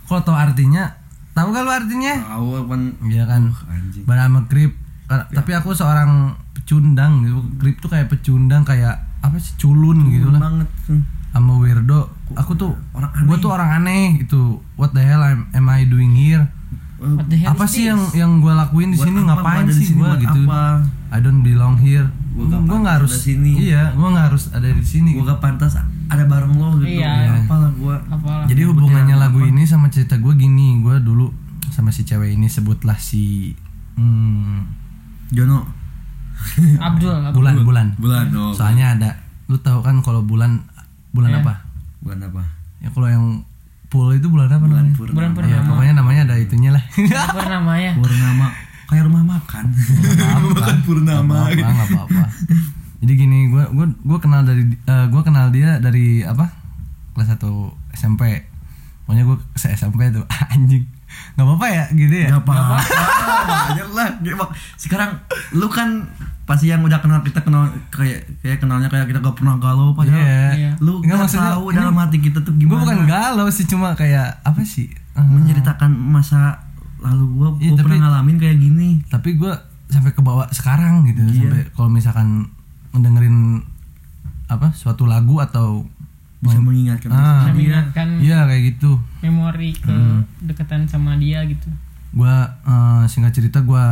Kok 0.08 0.24
tau 0.24 0.34
artinya? 0.34 0.96
Tahu 1.36 1.54
gak 1.54 1.62
lu 1.62 1.70
artinya? 1.70 2.14
tahu 2.26 2.66
kan 2.66 2.82
Iya 3.06 3.24
kan. 3.28 3.42
anjing 3.70 4.04
But 4.08 4.18
I'm 4.18 4.34
a 4.40 4.42
creep. 4.48 4.74
Tapi 5.06 5.52
aku 5.54 5.76
seorang 5.76 6.39
pecundang 6.54 7.24
gitu. 7.26 7.38
Creep 7.58 7.76
tuh 7.78 7.90
kayak 7.90 8.06
pecundang 8.10 8.62
kayak 8.62 9.06
apa 9.20 9.36
sih 9.36 9.52
culun 9.60 10.08
gitu 10.08 10.32
lah. 10.32 10.40
banget 10.40 10.68
I'm 11.30 11.46
a 11.46 11.54
weirdo. 11.54 12.10
Aku 12.34 12.58
tuh 12.58 12.74
Orang 12.90 13.10
Gue 13.26 13.38
tuh 13.38 13.50
orang 13.54 13.82
aneh 13.82 14.18
gitu. 14.26 14.58
What 14.74 14.90
the 14.94 15.02
hell 15.02 15.22
am, 15.22 15.46
am 15.54 15.66
I 15.70 15.86
doing 15.86 16.10
here? 16.10 16.50
What 16.98 17.30
the 17.30 17.38
hell 17.38 17.54
Apa 17.54 17.64
sih 17.70 17.86
yang 17.86 18.02
yang 18.12 18.42
gue 18.42 18.50
lakuin 18.50 18.90
di 18.92 18.98
Buat 18.98 19.06
sini 19.06 19.18
apa 19.22 19.28
ngapain 19.30 19.64
gua 19.64 19.74
sih 19.74 19.86
sini? 19.86 19.98
gue 19.98 20.08
Buat 20.10 20.20
gitu? 20.26 20.40
apa? 20.50 20.62
I 21.10 21.18
don't 21.22 21.42
belong 21.46 21.74
here. 21.78 22.06
Gua 22.34 22.44
Gue 22.46 22.50
gak 22.50 22.60
nggak 22.66 22.74
pantas 22.74 22.94
harus 22.98 23.12
ada 23.14 23.22
sini. 23.22 23.52
Iya, 23.56 23.82
gue 23.94 24.08
nggak 24.10 24.26
harus 24.30 24.44
ada 24.50 24.68
di 24.70 24.84
sini. 24.84 25.10
gua 25.14 25.24
gak 25.34 25.40
pantas 25.42 25.72
ada 26.10 26.24
bareng 26.26 26.54
lo 26.58 26.68
gitu 26.82 26.98
Iya. 26.98 27.46
apalah 27.46 27.70
gua 27.78 27.96
Apalah. 28.10 28.46
Jadi 28.50 28.62
hubungannya 28.66 29.14
lagu 29.14 29.38
ini 29.46 29.62
sama 29.62 29.86
cerita 29.94 30.18
gue 30.18 30.34
gini, 30.34 30.82
gue 30.82 30.98
dulu 30.98 31.30
sama 31.70 31.94
si 31.94 32.02
cewek 32.02 32.34
ini 32.34 32.50
sebutlah 32.50 32.98
si 32.98 33.54
hmm, 33.94 34.58
Jono 35.30 35.79
Abdul, 36.88 37.12
Abdul. 37.14 37.34
bulan 37.34 37.54
bulan. 37.60 37.86
bulan 37.96 38.24
oh 38.32 38.50
Soalnya 38.50 38.86
ada, 38.92 39.10
lu 39.46 39.56
tahu 39.56 39.80
kan 39.80 40.00
kalau 40.00 40.20
bulan 40.20 40.64
bulan 41.10 41.30
Iya. 41.32 41.40
apa? 41.40 41.54
bulan 42.00 42.18
apa 42.22 42.42
Ya 42.78 42.88
kalau 42.88 43.06
yang 43.06 43.24
pool 43.86 44.08
itu 44.10 44.26
bulan 44.26 44.48
apa 44.48 44.62
namanya? 44.62 44.92
purnama. 44.92 45.14
Bulan 45.14 45.30
Ya 45.30 45.34
purnama. 45.36 45.68
pokoknya 45.68 45.94
namanya 45.94 46.20
ada 46.24 46.36
itunya 46.36 46.70
lah. 46.70 46.84
Apa 47.26 47.42
namanya? 47.50 47.90
purnama 47.94 48.46
kayak 48.86 49.06
rumah 49.06 49.22
makan 49.24 49.64
makan 50.50 50.78
purnama 50.82 51.34
Apa 51.44 51.62
nggak 51.62 51.88
apa-apa. 51.88 52.24
Jadi 53.00 53.12
gini, 53.14 53.48
gue 53.48 53.64
gue 53.70 53.86
gue 53.96 54.18
kenal 54.18 54.42
dari 54.42 54.60
eh, 54.66 55.06
gue 55.06 55.22
kenal 55.22 55.48
dia 55.48 55.78
dari 55.78 56.20
apa? 56.20 56.52
Kelas 57.12 57.32
1 57.32 57.40
SMP. 57.94 58.44
Pokoknya 59.02 59.24
gue 59.24 59.36
se 59.54 59.70
SMP 59.70 60.10
tuh 60.10 60.26
anjing. 60.52 60.84
Nggak 61.32 61.46
apa-apa 61.46 61.66
ya 61.68 61.84
gitu 61.90 62.14
ya? 62.16 62.28
Gak 62.30 62.42
apa-apa 62.42 62.76
Wajar 63.40 63.88
lah 63.90 64.08
Sekarang 64.74 65.10
Lu 65.52 65.66
kan 65.66 66.06
Pasti 66.42 66.66
yang 66.66 66.80
udah 66.80 66.98
kenal 66.98 67.20
Kita 67.20 67.40
kenal 67.40 67.66
Kayak 67.88 68.26
kayak 68.40 68.58
kenalnya 68.58 68.86
Kayak 68.86 69.06
kita 69.06 69.18
gak 69.20 69.34
pernah 69.34 69.56
galau 69.56 69.90
Padahal. 69.92 70.52
Iya. 70.52 70.72
Lu 70.78 70.98
Nggak, 70.98 71.08
gak 71.08 71.20
maksudnya 71.24 71.50
tahu 71.52 71.64
ini- 71.66 71.78
Dalam 71.78 71.96
hati 71.96 72.18
kita 72.18 72.38
tuh 72.40 72.52
Gue 72.52 72.60
gimana 72.62 72.80
bukan 72.80 72.98
galau 73.04 73.46
sih 73.48 73.64
cuma 73.64 73.88
kayak 73.92 74.40
apa 74.40 74.60
sih? 74.62 74.86
Eh, 74.88 75.24
Menceritakan 75.24 75.90
masa 75.92 76.62
Lalu 76.98 77.24
gue 77.32 77.48
Iya, 77.60 77.70
Gue 77.72 77.78
pernah 77.80 77.98
ngalamin 78.04 78.36
kayak 78.36 78.56
gini 78.56 78.88
tapi 79.06 79.34
gue 79.34 79.52
sampai 79.86 80.10
ke 80.10 80.20
bawah 80.20 80.46
sekarang 80.48 81.02
gitu 81.04 81.18
Iya. 81.20 81.50
sampai 81.50 81.60
kalau 81.72 81.88
misalkan 81.88 82.28
ngedengerin 82.90 83.58
apa 84.46 84.70
suatu 84.70 85.02
lagu 85.04 85.38
atau 85.38 85.86
Bisa 86.40 86.56
mengingatkan 86.56 87.08
Ah. 87.10 87.44
Bisa 87.44 87.52
mengingatkan 87.52 88.06
iya 88.18 88.44
kayak 88.44 88.62
gitu. 88.70 88.96
memori 89.20 89.70
ke 89.72 89.92
dekatan 90.40 90.84
sama 90.84 91.14
dia 91.14 91.44
gitu. 91.44 91.68
gue 92.10 92.34
eh, 92.64 93.02
singkat 93.06 93.30
cerita 93.30 93.60
gue 93.60 93.84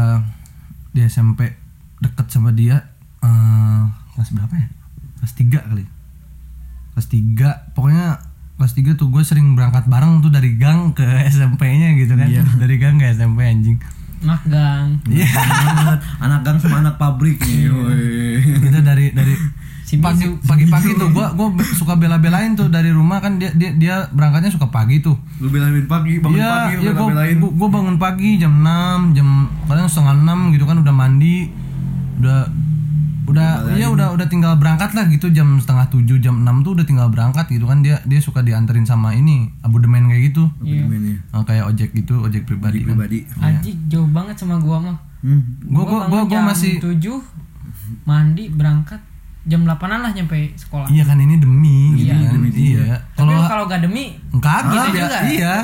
di 0.91 1.01
SMP 1.03 1.55
deket 1.99 2.27
sama 2.29 2.51
dia 2.51 2.83
eh, 3.21 3.81
kelas 4.13 4.33
berapa 4.33 4.55
ya? 4.55 4.69
Kelas 5.19 5.33
3 5.35 5.69
kali. 5.69 5.85
Kelas 6.91 7.07
3 7.07 7.75
pokoknya 7.75 8.07
kelas 8.55 8.73
3 8.73 8.95
tuh 8.95 9.09
gue 9.09 9.23
sering 9.23 9.55
berangkat 9.55 9.87
bareng 9.87 10.19
tuh 10.19 10.29
dari 10.29 10.57
gang 10.57 10.91
ke 10.91 11.05
SMP-nya 11.31 11.95
gitu 11.97 12.15
kan. 12.15 12.27
Dari 12.57 12.77
gang 12.77 12.97
ke 12.97 13.07
SMP 13.09 13.45
anjing. 13.45 13.79
Nak 14.19 14.43
gang. 14.47 14.99
iya. 15.07 15.31
Banget 15.31 16.01
anak 16.19 16.41
gang 16.43 16.59
sama 16.59 16.81
anak 16.81 16.97
pabrik 16.97 17.39
nih 17.39 17.71
woi. 17.71 18.43
kita 18.59 18.83
dari 18.83 19.15
dari 19.15 19.31
pagi 19.97 20.29
pagi-pagi 20.45 20.91
tuh 21.01 21.09
gua 21.17 21.33
gua 21.33 21.49
suka 21.65 21.97
bela-belain 21.97 22.53
tuh 22.53 22.69
dari 22.69 22.93
rumah 22.93 23.25
kan 23.25 23.41
dia 23.41 23.49
dia 23.57 23.73
dia 23.73 23.95
berangkatnya 24.13 24.53
suka 24.53 24.69
pagi 24.69 25.01
tuh 25.01 25.17
lu 25.41 25.49
belain 25.49 25.89
pagi 25.89 26.21
bangun 26.21 26.37
Iya, 26.37 26.51
pagi 26.53 26.75
iya 26.85 26.91
lu 26.93 27.01
gua, 27.01 27.09
belain 27.09 27.37
gua, 27.41 27.51
gua 27.57 27.69
bangun 27.73 27.97
pagi 27.97 28.37
jam 28.37 28.53
6, 28.53 29.17
jam 29.17 29.29
kadang 29.65 29.89
setengah 29.89 30.15
6 30.21 30.53
gitu 30.53 30.65
kan 30.69 30.77
udah 30.85 30.93
mandi. 30.93 31.49
Udah 32.21 32.41
udah 33.29 33.77
iya 33.77 33.93
udah 33.93 34.17
udah 34.17 34.27
tinggal 34.29 34.57
berangkat 34.57 34.97
lah 34.97 35.05
gitu 35.13 35.29
jam 35.29 35.61
setengah 35.61 35.93
7, 35.93 36.01
jam 36.21 36.41
6 36.45 36.65
tuh 36.65 36.73
udah 36.77 36.87
tinggal 36.89 37.09
berangkat 37.13 37.45
gitu 37.53 37.69
kan 37.69 37.85
dia 37.85 38.01
dia 38.09 38.21
suka 38.25 38.41
dianterin 38.41 38.89
sama 38.89 39.13
ini 39.13 39.53
abodemen 39.61 40.09
kayak 40.09 40.33
gitu. 40.33 40.49
Iya. 40.65 40.85
ini 40.89 41.13
Eh, 41.17 41.45
kayak 41.45 41.65
ojek 41.69 41.93
gitu, 41.93 42.25
ojek 42.25 42.49
pribadi 42.49 42.85
kan. 42.85 42.97
pribadi 42.97 43.19
Anjing 43.39 43.79
jauh 43.89 44.09
banget 44.09 44.37
sama 44.41 44.57
gua 44.61 44.81
mah. 44.81 44.97
hmm. 45.25 45.71
Gua 45.73 45.85
gua 45.85 46.01
gua, 46.09 46.21
gua 46.25 46.41
masih 46.45 46.81
7 46.81 47.21
mandi 48.05 48.49
berangkat 48.53 49.01
jam 49.49 49.65
8-an 49.65 50.01
lah 50.01 50.13
nyampe 50.13 50.53
sekolah. 50.55 50.85
Iya 50.87 51.03
kan 51.03 51.17
ini 51.17 51.37
demi 51.37 51.97
gitu 51.97 52.13
Iya, 52.13 52.17
kan. 52.23 52.33
demi 52.37 52.49
iya. 52.53 52.85
Tapi 53.11 53.27
Kalau 53.27 53.41
kalau 53.43 53.65
gak 53.65 53.81
demi 53.81 54.05
kagak 54.35 54.85
gitu 54.87 55.01
juga. 55.01 55.19
iya. 55.27 55.55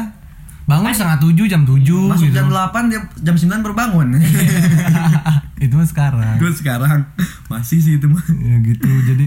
Bangun 0.65 0.89
setengah 0.89 1.21
tujuh 1.21 1.45
jam 1.45 1.63
tujuh 1.63 2.09
masuk 2.09 2.27
gitu. 2.27 2.35
jam 2.35 2.49
8 2.49 2.89
dia 2.89 3.01
jam 3.21 3.37
9 3.37 3.61
baru 3.61 3.77
bangun 3.77 4.17
itu 5.61 5.75
mah 5.75 5.85
sekarang. 5.85 6.37
gue 6.37 6.51
sekarang 6.51 7.05
masih 7.47 7.79
sih 7.79 7.95
itu 7.95 8.07
mah 8.07 8.25
ya 8.35 8.57
gitu 8.63 8.89
jadi 9.05 9.27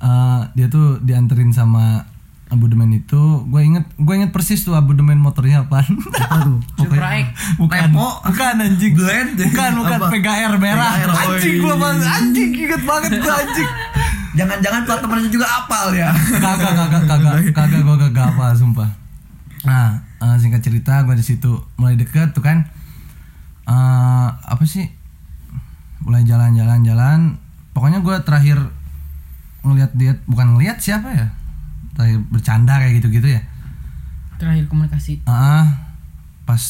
eh, 0.00 0.40
dia 0.52 0.66
tuh 0.66 0.98
dianterin 1.00 1.50
sama 1.50 2.06
abodemen 2.50 2.90
itu 2.90 3.46
gue 3.46 3.62
inget 3.62 3.86
gue 3.94 4.14
inget 4.18 4.34
persis 4.34 4.66
tuh 4.66 4.74
abodemen 4.74 5.16
motornya 5.22 5.62
apaan? 5.62 5.86
Apa 6.18 6.36
tuh? 6.42 6.58
Supra 6.82 7.22
X. 7.22 7.26
bukan 7.54 7.94
Lepo. 7.94 8.08
bukan 8.26 8.54
anjing. 8.58 8.92
Blend. 8.98 9.38
bukan 9.38 9.72
bukan 9.78 9.98
Apa? 10.02 10.08
PGR 10.10 10.54
merah. 10.58 10.92
PGR, 10.98 11.10
anjing 11.14 11.56
gue 11.62 11.76
banget 11.78 12.06
anjing 12.10 12.50
inget 12.50 12.82
banget 12.82 13.10
gue 13.22 13.34
anjing. 13.34 13.70
Jangan-jangan 14.30 14.80
plat 14.86 15.00
temannya 15.02 15.30
juga 15.30 15.46
apal 15.46 15.86
ya? 15.94 16.10
Kagak 16.14 16.72
kagak 16.74 17.02
kagak 17.06 17.34
kagak 17.54 17.80
gue 17.86 17.96
kagak 18.02 18.26
apa 18.34 18.46
sumpah. 18.58 18.90
Nah 19.62 20.02
eh, 20.18 20.36
singkat 20.42 20.60
cerita 20.66 21.06
gue 21.06 21.14
di 21.14 21.24
situ 21.24 21.54
mulai 21.78 21.94
deket 21.94 22.34
tuh 22.34 22.42
kan. 22.42 22.66
Eh 23.70 24.28
apa 24.34 24.64
sih? 24.66 24.90
Mulai 26.02 26.26
jalan-jalan 26.26 26.82
jalan 26.82 27.20
pokoknya 27.70 28.02
gue 28.02 28.16
terakhir 28.26 28.58
ngelihat 29.62 29.92
dia 29.94 30.16
bukan 30.24 30.56
ngelihat 30.56 30.80
siapa 30.80 31.08
ya 31.12 31.28
terakhir 31.92 32.18
bercanda 32.28 32.74
kayak 32.76 32.94
gitu-gitu 32.98 33.28
ya 33.30 33.42
Terakhir 34.36 34.64
komunikasi. 34.66 35.20
ah 35.24 35.68
pas 36.44 36.62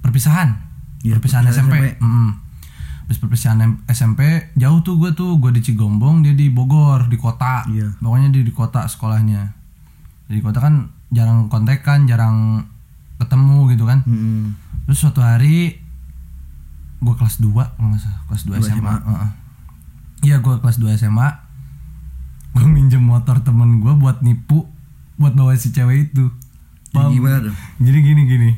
perpisahan 0.00 0.56
Iya, 1.02 1.18
perpisahan 1.18 1.50
SMP, 1.50 1.74
SMP. 1.74 1.86
Mm. 1.98 2.30
Habis 3.02 3.18
perpisahan 3.18 3.58
SMP 3.90 4.20
jauh 4.54 4.78
tuh 4.80 4.94
gue 4.96 5.10
tuh 5.12 5.36
gue 5.36 5.50
di 5.50 5.60
Cigombong 5.60 6.22
dia 6.22 6.32
di 6.32 6.46
Bogor 6.48 7.10
di 7.10 7.18
kota 7.18 7.66
Iya. 7.66 7.98
pokoknya 7.98 8.30
dia 8.30 8.40
di 8.40 8.54
kota 8.54 8.86
sekolahnya 8.86 9.50
di 10.30 10.38
kota 10.38 10.62
kan 10.62 10.86
jarang 11.10 11.50
kontekan 11.50 12.06
jarang 12.06 12.64
ketemu 13.18 13.68
gitu 13.68 13.84
kan 13.84 14.00
hmm. 14.06 14.54
terus 14.86 15.02
suatu 15.02 15.20
hari 15.20 15.76
gue 16.98 17.14
kelas 17.18 17.42
2 17.42 17.50
kalau 17.50 17.88
nggak 17.90 18.00
salah 18.00 18.22
kelas 18.30 18.42
2 18.46 18.48
Dua 18.48 18.58
SMA, 18.62 18.78
SMA. 18.78 18.94
Heeh. 19.02 19.30
iya 20.22 20.36
gue 20.38 20.54
kelas 20.56 20.78
2 20.78 20.94
SMA 20.96 21.28
gue 22.52 22.66
minjem 22.66 23.00
motor 23.00 23.40
temen 23.40 23.78
gue 23.78 23.92
buat 23.92 24.20
nipu 24.20 24.68
buat 25.14 25.32
bawa 25.32 25.52
si 25.54 25.70
cewek 25.70 26.10
itu. 26.10 26.28
Paham? 26.90 27.08
gimana 27.10 27.40
tuh? 27.42 27.54
Jadi 27.78 27.98
gini 27.98 28.22
gini. 28.26 28.50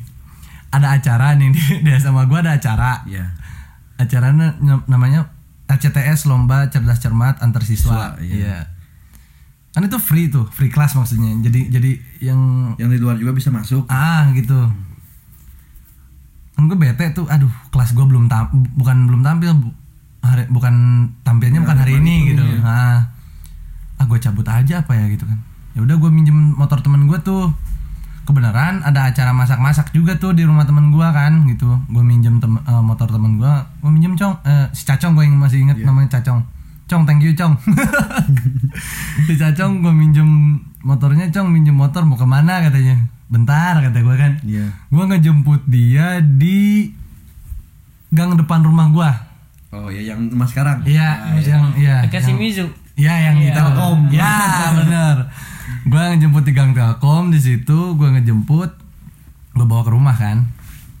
Ada 0.69 0.87
acara 0.93 1.33
nih 1.33 1.49
di, 1.49 1.61
di 1.79 1.89
sama 1.95 2.25
gue 2.25 2.35
ada 2.37 2.53
acara. 2.53 3.03
Ya 3.05 3.31
acaranya 3.95 4.59
ny- 4.59 4.83
namanya 4.85 5.31
LCTS 5.65 6.25
lomba 6.25 6.67
cerdas 6.67 6.99
cermat 6.99 7.39
antar 7.39 7.63
siswa. 7.63 8.19
Iya. 8.19 8.67
kan 9.71 9.83
itu 9.83 9.95
free 9.97 10.27
tuh 10.27 10.47
free 10.49 10.67
class 10.67 10.93
maksudnya. 10.93 11.31
Jadi 11.41 11.67
jadi 11.69 11.91
yang 12.21 12.39
yang 12.75 12.87
di 12.87 12.95
luar 12.95 13.15
juga 13.15 13.31
bisa 13.31 13.47
masuk. 13.49 13.87
Ah 13.87 14.27
gitu. 14.31 14.55
Kan 16.53 16.67
gue 16.67 16.77
bete 16.77 17.11
tuh 17.11 17.27
aduh 17.27 17.51
kelas 17.69 17.91
gue 17.91 18.03
belum 18.03 18.27
tam 18.27 18.47
bukan 18.73 18.97
belum 19.05 19.21
tampil 19.21 19.51
bu- 19.53 19.75
hari 20.19 20.47
bukan 20.47 20.75
tampilnya 21.21 21.59
bukan 21.61 21.77
hari 21.77 21.99
ini 21.99 22.15
gitu. 22.31 22.43
ah 22.61 23.14
ah 23.95 24.05
gue 24.05 24.17
cabut 24.17 24.43
aja 24.43 24.81
apa 24.81 24.91
ya? 24.93 25.05
Gitu 25.07 25.23
kan. 25.23 25.39
Ya 25.73 25.83
udah 25.83 25.95
gue 25.95 26.09
minjem 26.09 26.35
motor 26.53 26.79
temen 26.79 27.05
gue 27.05 27.19
tuh. 27.19 27.51
Kebenaran 28.25 28.81
ada 28.81 29.05
acara 29.05 29.29
masak-masak 29.31 29.93
juga 29.93 30.17
tuh 30.17 30.33
di 30.33 30.41
rumah 30.41 30.65
temen 30.65 30.89
gue 30.89 31.05
kan 31.05 31.45
gitu. 31.45 31.77
Gue 31.85 32.01
minjem 32.01 32.41
tem- 32.41 32.57
eh, 32.59 32.81
motor 32.81 33.05
temen 33.05 33.37
gue 33.37 33.53
gue 33.79 33.91
minjem 33.91 34.17
cong. 34.17 34.41
Eh, 34.41 34.65
si 34.71 34.81
cacong 34.83 35.13
gue 35.13 35.23
yang 35.23 35.37
masih 35.37 35.61
inget 35.61 35.77
namanya 35.85 36.17
cacong. 36.17 36.41
Cong 36.85 37.05
thank 37.05 37.21
you 37.21 37.33
cong. 37.33 37.53
Si 39.25 39.33
cacong 39.37 39.81
gue 39.81 39.93
minjem 39.93 40.57
motornya 40.81 41.29
cong 41.29 41.49
minjem 41.49 41.73
motor 41.73 42.01
mau 42.03 42.17
ke 42.17 42.25
mana? 42.25 42.61
katanya. 42.61 42.97
Bentar 43.25 43.77
kata 43.79 43.99
gue 44.01 44.15
kan. 44.17 44.33
Iya. 44.41 44.69
Gue 44.89 45.03
ngejemput 45.05 45.65
dia 45.65 46.17
di 46.19 46.89
gang 48.09 48.31
depan 48.33 48.63
rumah 48.63 48.87
gue 48.89 49.09
oh 49.75 49.91
ya 49.91 49.99
yang 49.99 50.31
mas 50.31 50.55
sekarang? 50.55 50.79
Iya 50.87 51.35
yang 51.35 51.75
iya. 51.75 51.95
Yang- 52.07 52.23
Shimizu 52.23 52.65
Iya 52.95 53.13
yang 53.21 53.35
di 53.37 53.45
Iya. 53.45 53.55
Telkom. 53.55 53.97
Ya 54.09 54.33
bener. 54.73 55.15
Gue 55.85 56.01
ngejemput 56.11 56.43
di 56.43 56.51
Gang 56.51 56.71
Telkom 56.71 57.27
di 57.27 57.37
situ. 57.37 57.93
Gue 57.93 58.07
ngejemput. 58.09 58.71
Gue 59.51 59.65
bawa 59.65 59.83
ke 59.83 59.91
rumah 59.91 60.11
kan. 60.13 60.47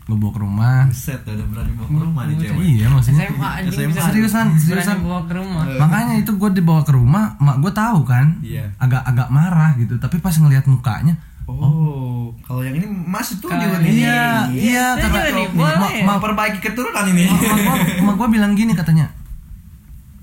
Gue 0.05 0.13
bawa 0.13 0.31
ke 0.31 0.39
rumah. 0.39 0.77
set 0.87 1.17
udah 1.23 1.47
berani 1.49 1.71
bawa 1.73 1.87
ke 1.87 1.99
rumah 1.99 2.23
nih 2.25 2.35
cewek 2.37 2.61
Iya 2.61 2.87
maksudnya. 2.87 3.25
SMA 3.25 3.49
SMA. 3.65 4.01
Seriusan, 4.03 4.45
seriusan. 4.53 4.95
bawa 5.01 5.25
ke 5.25 5.33
rumah 5.33 5.63
Makanya 5.65 6.13
itu 6.17 6.31
gue 6.31 6.49
dibawa 6.53 6.81
ke 6.83 6.91
rumah. 6.91 7.33
Mak 7.37 7.57
gue 7.57 7.71
tahu 7.71 7.99
kan. 8.03 8.37
Iya. 8.39 8.69
Agak-agak 8.77 9.27
marah 9.29 9.73
gitu. 9.75 9.95
Tapi 9.95 10.19
pas 10.19 10.35
ngelihat 10.35 10.67
mukanya. 10.67 11.15
oh 11.45 12.33
kalau 12.41 12.59
yang 12.59 12.73
ini 12.73 12.89
mas 12.89 13.29
itu 13.31 13.45
juga 13.45 13.53
ini- 13.77 13.85
nih 13.85 13.91
Iya, 14.01 14.25
iya. 14.49 14.85
Juga 14.97 15.29
nih, 15.29 15.45
mak, 15.53 15.73
mak, 15.77 15.91
mau 16.03 16.17
perbaiki 16.17 16.57
keturunan 16.57 17.05
ini 17.05 17.29
mak 18.01 18.15
gue 18.15 18.27
bilang 18.29 18.51
gini 18.51 18.73
katanya. 18.73 19.05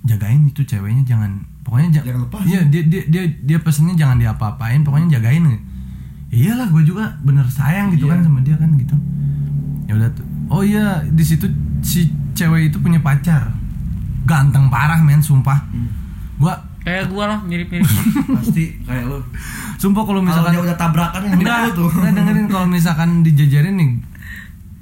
Jagain 0.03 0.43
itu 0.45 0.63
ceweknya 0.63 1.07
jangan. 1.07 1.47
Pokoknya 1.63 1.89
ja- 1.93 2.05
Jangan 2.05 2.23
lepas. 2.23 2.43
Iya 2.43 2.61
dia 2.65 2.83
dia 2.83 3.03
dia 3.07 3.23
dia 3.29 3.59
pesennya 3.59 3.95
jangan 3.95 4.17
diapa-apain. 4.17 4.81
Pokoknya 4.81 5.17
jagain. 5.17 5.47
Iyalah 6.29 6.69
gue 6.69 6.83
juga 6.83 7.05
bener 7.21 7.45
sayang 7.47 7.91
gitu 7.91 8.07
Iya. 8.07 8.13
kan 8.13 8.21
sama 8.23 8.41
dia 8.41 8.57
kan 8.57 8.71
gitu. 8.75 8.97
Ya 9.85 9.93
udah 9.95 10.11
tuh. 10.11 10.25
Oh 10.49 10.61
iya 10.61 10.85
di 11.05 11.23
situ 11.23 11.47
si 11.81 12.07
cewek 12.33 12.69
itu 12.69 12.79
punya 12.79 12.99
pacar. 12.99 13.53
Ganteng 14.23 14.69
parah 14.69 14.99
men 14.99 15.19
sumpah. 15.19 15.59
Hmm. 15.67 15.89
Gua 16.37 16.55
kayak 16.81 17.09
gua 17.09 17.25
lah 17.29 17.39
mirip-mirip 17.41 17.87
pasti 18.37 18.75
kayak 18.81 19.07
lu 19.07 19.23
sumpah 19.77 20.03
kalau 20.03 20.19
misalkan 20.19 20.51
dia 20.51 20.63
udah 20.63 20.75
tabrakan 20.75 21.23
yang 21.25 21.39
enggak, 21.39 21.71
tuh 21.73 21.87
enggak 21.89 22.11
dengerin 22.13 22.47
kalau 22.49 22.67
misalkan 22.67 23.23
dijajarin 23.23 23.75
nih 23.77 23.91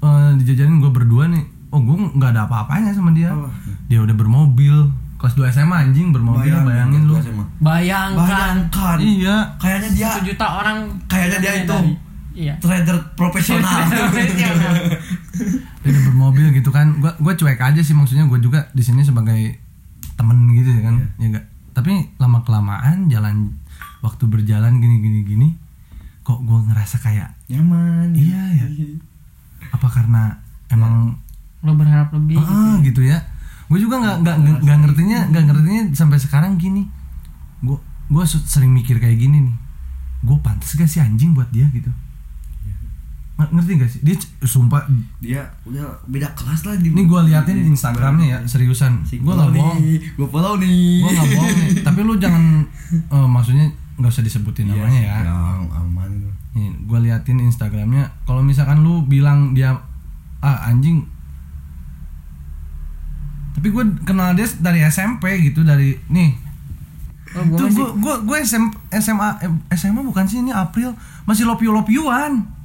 eh, 0.00 0.30
dijajarin 0.34 0.80
gue 0.80 0.88
berdua 0.88 1.28
nih 1.28 1.44
oh 1.68 1.76
gue 1.78 1.96
nggak 2.10 2.30
ada 2.30 2.48
apa-apanya 2.48 2.90
sama 2.90 3.12
dia 3.12 3.28
Oh. 3.30 3.52
dia 3.84 4.00
udah 4.00 4.12
bermobil 4.12 4.88
kelas 5.20 5.36
2 5.36 5.52
SMA 5.52 5.76
anjing 5.76 6.16
bermobil 6.16 6.48
bayangin, 6.48 7.04
lu. 7.04 7.14
SMA. 7.20 7.44
bayangkan. 7.60 8.24
Bayangkan. 8.24 8.96
Iya. 8.96 9.36
Kayaknya 9.60 9.88
dia 9.92 10.08
satu 10.08 10.20
juta 10.24 10.46
orang 10.48 10.78
Kayaknya 11.04 11.38
dia 11.38 11.52
itu. 11.60 11.76
iya. 12.32 12.54
trader 12.56 12.96
profesional. 13.12 13.84
Profesional. 13.92 14.74
dia 15.84 16.00
bermobil 16.08 16.46
gitu 16.56 16.72
kan. 16.72 16.96
Gue 16.98 17.12
gue 17.20 17.32
cuek 17.36 17.60
aja 17.60 17.80
sih 17.84 17.92
maksudnya 17.92 18.24
gue 18.24 18.40
juga 18.40 18.72
di 18.72 18.80
sini 18.80 19.04
sebagai 19.04 19.60
temen 20.16 20.52
gitu 20.52 20.68
ya 20.68 20.82
kan 20.84 20.96
ya 21.16 21.26
enggak 21.32 21.44
tapi 21.72 22.12
lama 22.20 22.44
kelamaan 22.44 23.08
jalan 23.08 23.56
waktu 24.04 24.28
berjalan 24.28 24.84
gini 24.84 25.00
gini 25.00 25.20
gini 25.24 25.48
kok 26.20 26.44
gue 26.44 26.58
ngerasa 26.68 27.00
kayak 27.00 27.32
nyaman 27.48 28.12
iya 28.12 28.60
ya. 28.60 28.66
Apa 29.72 29.88
karena 29.88 30.36
emang 30.68 31.16
lo 31.64 31.72
berharap 31.72 32.12
lebih 32.12 32.36
ah 32.36 32.76
gitu 32.84 33.00
ya 33.00 33.16
gue 33.70 33.78
juga 33.78 33.96
nggak 33.96 34.16
nggak 34.20 34.36
nggak- 34.60 34.80
ngertinya 34.82 35.18
nggak 35.30 35.44
ngertinya 35.46 35.82
sampai 35.94 36.18
sekarang 36.18 36.58
gini. 36.58 36.90
Gue 37.62 37.78
gue 38.10 38.24
sering 38.26 38.74
mikir 38.74 38.98
kayak 38.98 39.14
gini 39.16 39.46
nih. 39.46 39.56
Gue 40.20 40.36
pantas 40.38 40.74
gak 40.74 40.84
sih 40.84 40.98
anjing 40.98 41.32
buat 41.32 41.48
dia 41.48 41.64
gitu? 41.70 41.88
Nge- 43.38 43.52
ngerti 43.56 43.70
gak 43.78 43.88
sih? 43.88 44.00
Dia 44.04 44.16
sumpah. 44.42 44.84
Dia 45.16 45.40
udah 45.64 45.86
beda 46.04 46.28
kelas 46.34 46.60
lah 46.66 46.76
di 46.76 46.90
ini 46.90 47.06
gue 47.06 47.20
liatin 47.24 47.56
di 47.56 47.70
instagramnya 47.70 48.26
ya 48.26 48.38
seriusan. 48.44 49.00
Si 49.06 49.16
gue 49.16 49.32
nggak 49.32 49.54
bohong. 49.54 49.78
gue 49.96 50.28
follow 50.28 50.60
nih. 50.60 51.00
Gue 51.00 51.10
nggak 51.10 51.28
bohong 51.30 51.48
nih. 51.54 51.70
tapi 51.86 52.00
lu 52.02 52.14
jangan 52.18 52.44
eh, 52.92 53.28
maksudnya 53.30 53.66
nggak 53.96 54.10
usah 54.10 54.20
disebutin 54.20 54.66
Iya 54.66 54.72
namanya 54.74 54.92
sih, 54.92 55.06
ya. 55.06 55.16
yang 55.24 55.64
aman. 55.70 56.10
Nih 56.52 56.68
gue 56.84 56.98
liatin 57.00 57.38
instagramnya. 57.40 58.12
Kalau 58.26 58.42
misalkan 58.42 58.82
lu 58.82 59.06
bilang 59.06 59.54
dia 59.54 59.72
ah 60.40 60.68
anjing 60.68 61.04
tapi 63.56 63.68
gue 63.70 63.84
kenal 64.06 64.34
dia 64.38 64.46
dari 64.60 64.80
SMP 64.86 65.50
gitu 65.50 65.66
dari 65.66 65.98
nih. 66.08 66.30
Oh, 67.30 67.46
gua 67.46 67.58
tuh 67.62 67.66
masih 67.70 67.78
gue 67.78 67.90
gue 67.94 68.14
gue 68.26 68.36
SM, 68.42 68.64
SMA 68.98 69.28
eh, 69.42 69.52
SMA 69.78 70.02
bukan 70.02 70.26
sih 70.26 70.42
ini 70.42 70.50
April. 70.50 70.94
Masih 71.26 71.46
lopiu 71.46 71.70
lopiuan 71.70 72.60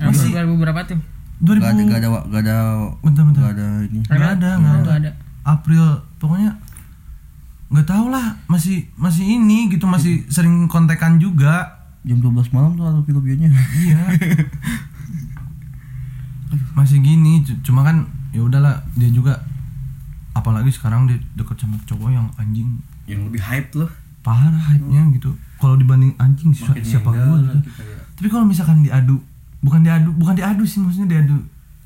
masih 0.00 0.30
2000 0.34 0.62
berapa 0.62 0.80
tuh? 0.88 0.98
2000 1.44 1.60
Gak 1.60 1.70
ada, 1.70 1.82
gak 1.84 1.98
ada, 2.00 2.08
gak 2.30 2.42
ada, 2.46 2.56
bentar 3.04 3.22
bentar. 3.26 3.42
gak 3.42 3.52
ada 3.54 3.66
ini. 3.84 4.00
Nggak 4.00 4.16
ada 4.16 4.50
nggak 4.58 4.72
ada. 4.72 4.80
Nggak 4.80 4.96
ada. 5.02 5.10
April 5.44 5.84
pokoknya 6.18 6.52
nggak 7.68 7.86
tahu 7.86 8.06
lah. 8.08 8.26
Masih 8.48 8.88
masih 8.96 9.24
ini 9.28 9.68
gitu 9.68 9.84
masih 9.84 10.24
sering 10.32 10.66
kontekan 10.70 11.20
juga. 11.20 11.84
Jam 12.04 12.20
12 12.20 12.52
malam 12.52 12.76
tuh 12.76 12.84
ada 12.84 13.00
video-videonya. 13.00 13.48
iya. 13.80 14.02
Masih 16.74 17.00
gini 17.00 17.40
cuma 17.62 17.86
kan 17.86 18.04
ya 18.34 18.42
udahlah 18.42 18.82
dia 18.98 19.08
juga 19.08 19.40
apalagi 20.34 20.68
sekarang 20.68 21.06
dia 21.06 21.16
deket 21.32 21.56
sama 21.56 21.78
cowok 21.82 22.10
yang 22.10 22.26
anjing. 22.36 22.68
Yang 23.04 23.20
lebih 23.24 23.42
hype 23.42 23.70
loh. 23.74 23.90
parah 24.20 24.56
hype-nya 24.72 25.04
gitu. 25.12 25.36
Kalau 25.58 25.76
dibanding 25.76 26.16
anjing 26.16 26.48
si- 26.50 26.64
Makin 26.64 26.80
siapa 26.82 27.08
lah 27.08 27.44
gitu. 27.44 27.60
kita 27.62 27.82
ya. 27.82 27.96
tapi 28.14 28.26
kalau 28.26 28.44
misalkan 28.44 28.80
diadu 28.80 29.20
bukan 29.60 29.80
diadu 29.80 30.10
bukan 30.12 30.32
diadu 30.32 30.64
sih 30.64 30.80
maksudnya 30.80 31.08
diadu 31.10 31.36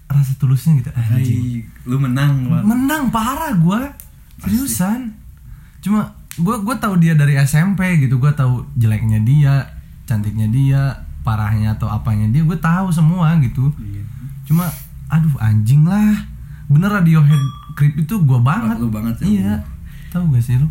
rasa 0.07 0.33
tulusnya 0.35 0.79
gitu. 0.79 0.87
Anjing 0.93 1.67
Hai, 1.67 1.67
lu 1.85 1.99
menang 1.99 2.47
Pak. 2.49 2.63
menang 2.63 3.11
parah 3.11 3.53
gue 3.53 3.81
seriusan. 4.39 5.11
Cuma 5.81 6.07
gue 6.33 6.57
gue 6.57 6.77
tahu 6.79 6.95
dia 6.97 7.13
dari 7.13 7.35
SMP 7.37 7.99
gitu. 7.99 8.17
Gue 8.17 8.31
tahu 8.31 8.63
jeleknya 8.75 9.19
dia 9.19 9.67
cantiknya 10.05 10.47
dia 10.47 10.83
parahnya 11.21 11.75
atau 11.75 11.87
apanya 11.87 12.31
dia 12.31 12.41
gue 12.41 12.57
tahu 12.57 12.89
semua 12.89 13.35
gitu. 13.39 13.69
Iya. 13.77 14.07
cuma 14.47 14.65
aduh 15.09 15.35
anjing 15.39 15.83
lah. 15.83 16.23
Bener 16.67 16.89
Radiohead 16.89 17.43
Creep 17.79 17.95
itu 17.97 18.15
gue 18.19 18.41
banget 18.41 18.75
Lu 18.77 18.91
banget 18.91 19.15
ya, 19.23 19.27
iya 19.29 19.55
tahu 20.09 20.35
gak 20.35 20.43
sih 20.43 20.59
lu 20.59 20.67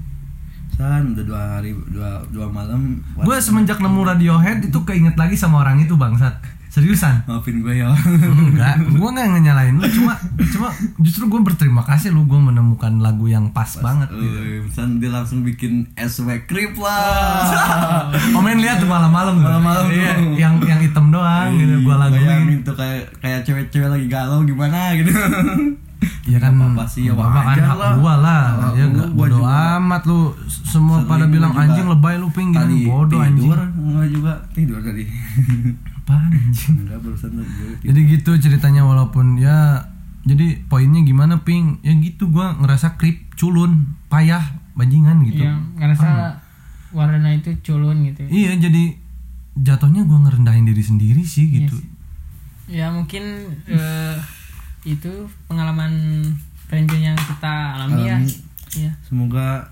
San 0.69 1.15
udah 1.15 1.23
dua 1.23 1.41
hari 1.55 1.71
dua 1.87 2.19
dua 2.27 2.45
malam. 2.47 2.99
gue 3.15 3.35
semenjak 3.39 3.79
nemu 3.79 4.03
Radiohead 4.03 4.59
itu 4.61 4.79
keinget 4.83 5.15
lagi 5.15 5.33
sama 5.33 5.63
orang 5.63 5.79
itu 5.79 5.95
bangsat 5.95 6.35
seriusan 6.67 7.25
maafin 7.25 7.63
gue 7.63 7.73
ya. 7.73 7.89
enggak 7.89 8.75
gue 8.93 9.09
nggak 9.09 9.41
nyalain 9.41 9.73
lu 9.73 9.87
cuma 9.87 10.13
cuma 10.37 10.69
justru 10.99 11.25
gue 11.25 11.41
berterima 11.41 11.81
kasih 11.81 12.11
lu 12.11 12.27
gue 12.27 12.37
menemukan 12.37 12.93
lagu 12.97 13.25
yang 13.25 13.49
pas, 13.49 13.65
banget 13.79 14.05
gitu 14.11 14.37
San 14.69 14.99
dia 14.99 15.09
langsung 15.09 15.41
bikin 15.41 15.89
SW 15.95 16.45
Creep 16.45 16.77
lah. 16.77 17.49
Omen 18.37 18.59
lihat 18.59 18.77
tuh 18.77 18.85
malam-malam. 18.85 19.41
Malam-malam 19.41 19.89
Iya, 19.89 20.13
yang 20.37 20.61
yang 20.61 20.77
hitam 20.77 21.09
doang 21.09 21.55
gitu 21.55 21.81
gua 21.81 22.05
Bayangin 22.05 22.21
laguin. 22.53 22.59
tuh 22.61 22.75
kayak 22.75 23.09
kayak 23.17 23.41
cewek-cewek 23.41 23.89
lagi 23.89 24.05
galau 24.05 24.43
gimana 24.43 24.93
gitu. 24.93 25.09
Iya 26.27 26.37
kan 26.37 26.53
Apa-apa 26.53 26.83
sih, 26.85 27.01
ya 27.03 27.13
apa-apa 27.13 27.31
kan 27.33 27.45
wajar 27.47 27.63
hak 27.63 27.77
lah. 27.77 27.91
gua 27.95 28.13
lah. 28.17 28.43
Hak 28.61 28.71
Ya 28.73 28.83
enggak 28.85 29.07
gua 29.09 29.17
bodo 29.23 29.37
juga. 29.37 29.55
amat 29.77 30.01
lu 30.03 30.19
semua 30.45 30.97
Sering 30.97 31.07
pada 31.07 31.25
bilang 31.25 31.51
juga 31.51 31.61
anjing 31.63 31.87
lebay 31.87 32.15
lu 32.15 32.27
ping 32.29 32.49
gini 32.49 32.59
Tadi 32.59 32.77
bodoh 32.85 33.19
anjing. 33.19 33.47
tidur, 33.47 33.59
enggak 33.63 34.07
juga 34.09 34.31
tidur 34.51 34.79
tadi. 34.81 35.03
Apaan 35.97 36.29
anjing? 36.29 36.73
Enggak 36.77 36.99
barusan 36.99 37.29
gue 37.31 37.45
tidur. 37.47 37.69
Jadi 37.81 37.99
gitu 38.09 38.31
ceritanya 38.41 38.81
walaupun 38.83 39.25
ya 39.37 39.87
jadi 40.21 40.45
poinnya 40.63 40.99
gimana 41.01 41.39
ping? 41.39 41.79
Ya 41.81 41.95
gitu 41.95 42.27
gua 42.27 42.51
ngerasa 42.53 42.95
krip 42.95 43.15
culun, 43.33 43.71
payah, 44.05 44.43
bajingan 44.73 45.23
gitu. 45.23 45.39
yang 45.41 45.63
ngerasa 45.75 46.43
warna 46.89 47.29
itu 47.31 47.51
culun 47.61 48.03
gitu 48.03 48.23
Iya, 48.25 48.57
jadi 48.57 48.95
jatuhnya 49.55 50.03
gua 50.03 50.21
ngerendahin 50.21 50.65
diri 50.65 50.81
sendiri 50.81 51.21
sih 51.21 51.45
Iya 51.45 51.55
gitu. 51.63 51.75
sih. 51.77 51.87
ya 52.69 52.87
mungkin 52.89 53.23
eh, 53.65 54.15
itu 54.87 55.11
pengalaman 55.45 55.91
friendzone 56.65 57.03
yang 57.05 57.17
kita 57.17 57.53
alami 57.75 58.01
ya 58.03 58.15
Alami. 58.15 58.33
Iya. 58.73 58.91
Semoga 59.01 59.63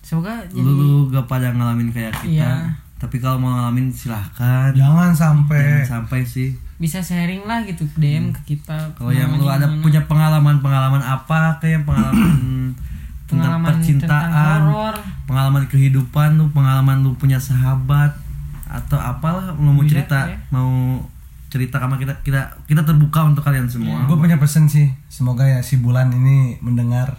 semoga 0.00 0.40
jadi 0.48 0.64
lu, 0.64 1.06
gak 1.08 1.26
pada 1.26 1.50
ngalamin 1.50 1.90
kayak 1.90 2.14
kita. 2.18 2.26
Iya. 2.42 2.52
Tapi 2.96 3.16
kalau 3.18 3.38
mau 3.38 3.54
ngalamin 3.54 3.88
silahkan. 3.88 4.72
Jangan 4.72 5.12
sampai 5.12 5.84
Jangan 5.84 6.02
sampai 6.02 6.20
sih. 6.22 6.50
bisa 6.76 6.98
sharing 6.98 7.42
lah 7.42 7.62
gitu 7.62 7.82
DM 7.94 8.30
ke 8.32 8.54
kita 8.54 8.78
Kalau 8.94 9.10
yang 9.10 9.34
lu 9.34 9.44
ada 9.44 9.66
gimana. 9.66 9.82
punya 9.82 10.00
pengalaman-pengalaman 10.04 11.02
apa 11.02 11.58
kayak 11.58 11.82
pengalaman 11.82 12.70
tentang 13.28 13.58
pengalaman 13.58 13.58
tentang 13.58 13.62
percintaan 13.82 14.60
horor 14.62 14.96
pengalaman 15.26 15.64
kehidupan 15.66 16.38
lu 16.38 16.46
pengalaman 16.48 17.02
lu 17.02 17.10
punya 17.14 17.34
sahabat 17.36 18.14
atau 18.64 18.94
apalah 18.94 19.52
lu 19.52 19.68
mau 19.68 19.82
Bisa, 19.82 19.90
cerita 19.90 20.18
ya. 20.30 20.38
mau 20.48 21.02
cerita 21.48 21.76
sama 21.76 21.96
kita 21.96 22.12
kita 22.20 22.40
kita 22.64 22.82
terbuka 22.82 23.24
untuk 23.24 23.40
kalian 23.40 23.64
semua 23.64 24.04
gue 24.04 24.14
punya 24.14 24.36
pesan 24.36 24.64
sih 24.64 24.88
semoga 25.06 25.42
ya 25.42 25.60
si 25.60 25.76
bulan 25.76 26.08
ini 26.10 26.56
mendengar 26.58 27.16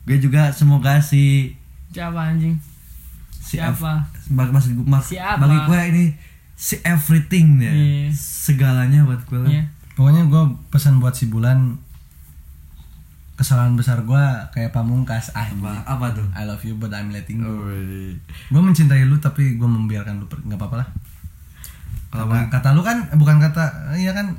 gue 0.00 0.16
juga 0.16 0.48
semoga 0.48 0.98
si 0.98 1.54
Siapa 1.90 2.16
anjing? 2.28 2.58
si 3.30 3.54
Siapa? 3.54 4.02
Bagi 4.28 4.50
gue 4.72 4.82
mas- 4.84 5.06
Siapa? 5.06 5.38
bagi 5.40 5.58
gue 5.64 5.80
ini 5.88 6.04
si 6.54 6.78
everything 6.82 7.58
ya 7.58 7.70
Iya. 7.70 8.10
segalanya 8.10 9.02
buat 9.02 9.22
gue 9.24 9.38
lah. 9.38 9.50
Iya. 9.52 9.64
pokoknya 9.92 10.22
gue 10.24 10.42
pesan 10.68 10.98
buat 10.98 11.12
si 11.12 11.26
bulan 11.26 11.78
kesalahan 13.34 13.74
besar 13.74 13.98
gue 14.00 14.24
kayak 14.50 14.70
pamungkas 14.70 15.34
ah 15.34 15.42
apa 15.44 15.82
apa 15.84 16.06
tuh 16.12 16.26
I 16.32 16.42
love 16.44 16.62
you 16.62 16.74
but 16.74 16.90
I'm 16.90 17.10
letting 17.10 17.42
go 17.42 17.50
Oh, 17.50 17.66
iya. 17.66 18.14
gue 18.48 18.60
mencintai 18.60 19.02
lu 19.04 19.18
tapi 19.18 19.54
gue 19.54 19.66
membiarkan 19.68 20.16
lu 20.16 20.26
pergi 20.26 20.46
nggak 20.46 20.54
apa-apa 20.56 20.76
lah 20.78 20.88
Kalau 22.14 22.30
Kata, 22.30 22.46
kata 22.48 22.68
lu 22.72 22.80
kan 22.80 23.02
eh, 23.04 23.18
bukan 23.18 23.42
kata 23.42 23.64
iya 23.98 24.14
kan 24.14 24.30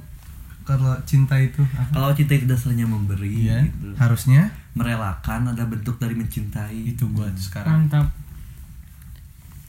kalau 0.64 0.96
cinta 1.04 1.36
itu 1.36 1.60
apa? 1.76 1.92
kalau 1.92 2.10
cinta 2.12 2.34
itu 2.34 2.48
dasarnya 2.48 2.88
memberi 2.88 3.46
Iya, 3.46 3.68
gitu. 3.68 3.92
harusnya 3.94 4.48
merelakan 4.74 5.52
ada 5.52 5.62
bentuk 5.62 6.00
dari 6.00 6.16
mencintai 6.16 6.88
itu 6.88 7.04
gue 7.06 7.28
sekarang 7.36 7.86
Mantap. 7.86 8.08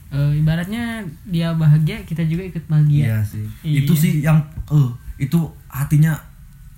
Eh, 0.07 0.39
ibaratnya 0.39 1.03
dia 1.27 1.51
bahagia, 1.51 1.99
kita 2.01 2.23
juga 2.23 2.47
ikut 2.47 2.63
bahagia. 2.65 3.03
Iya 3.05 3.19
sih. 3.21 3.43
Iya. 3.59 3.83
Itu 3.83 3.91
sih 3.93 4.23
yang 4.23 4.39
eh 4.71 4.89
itu 5.19 5.35
hatinya 5.67 6.15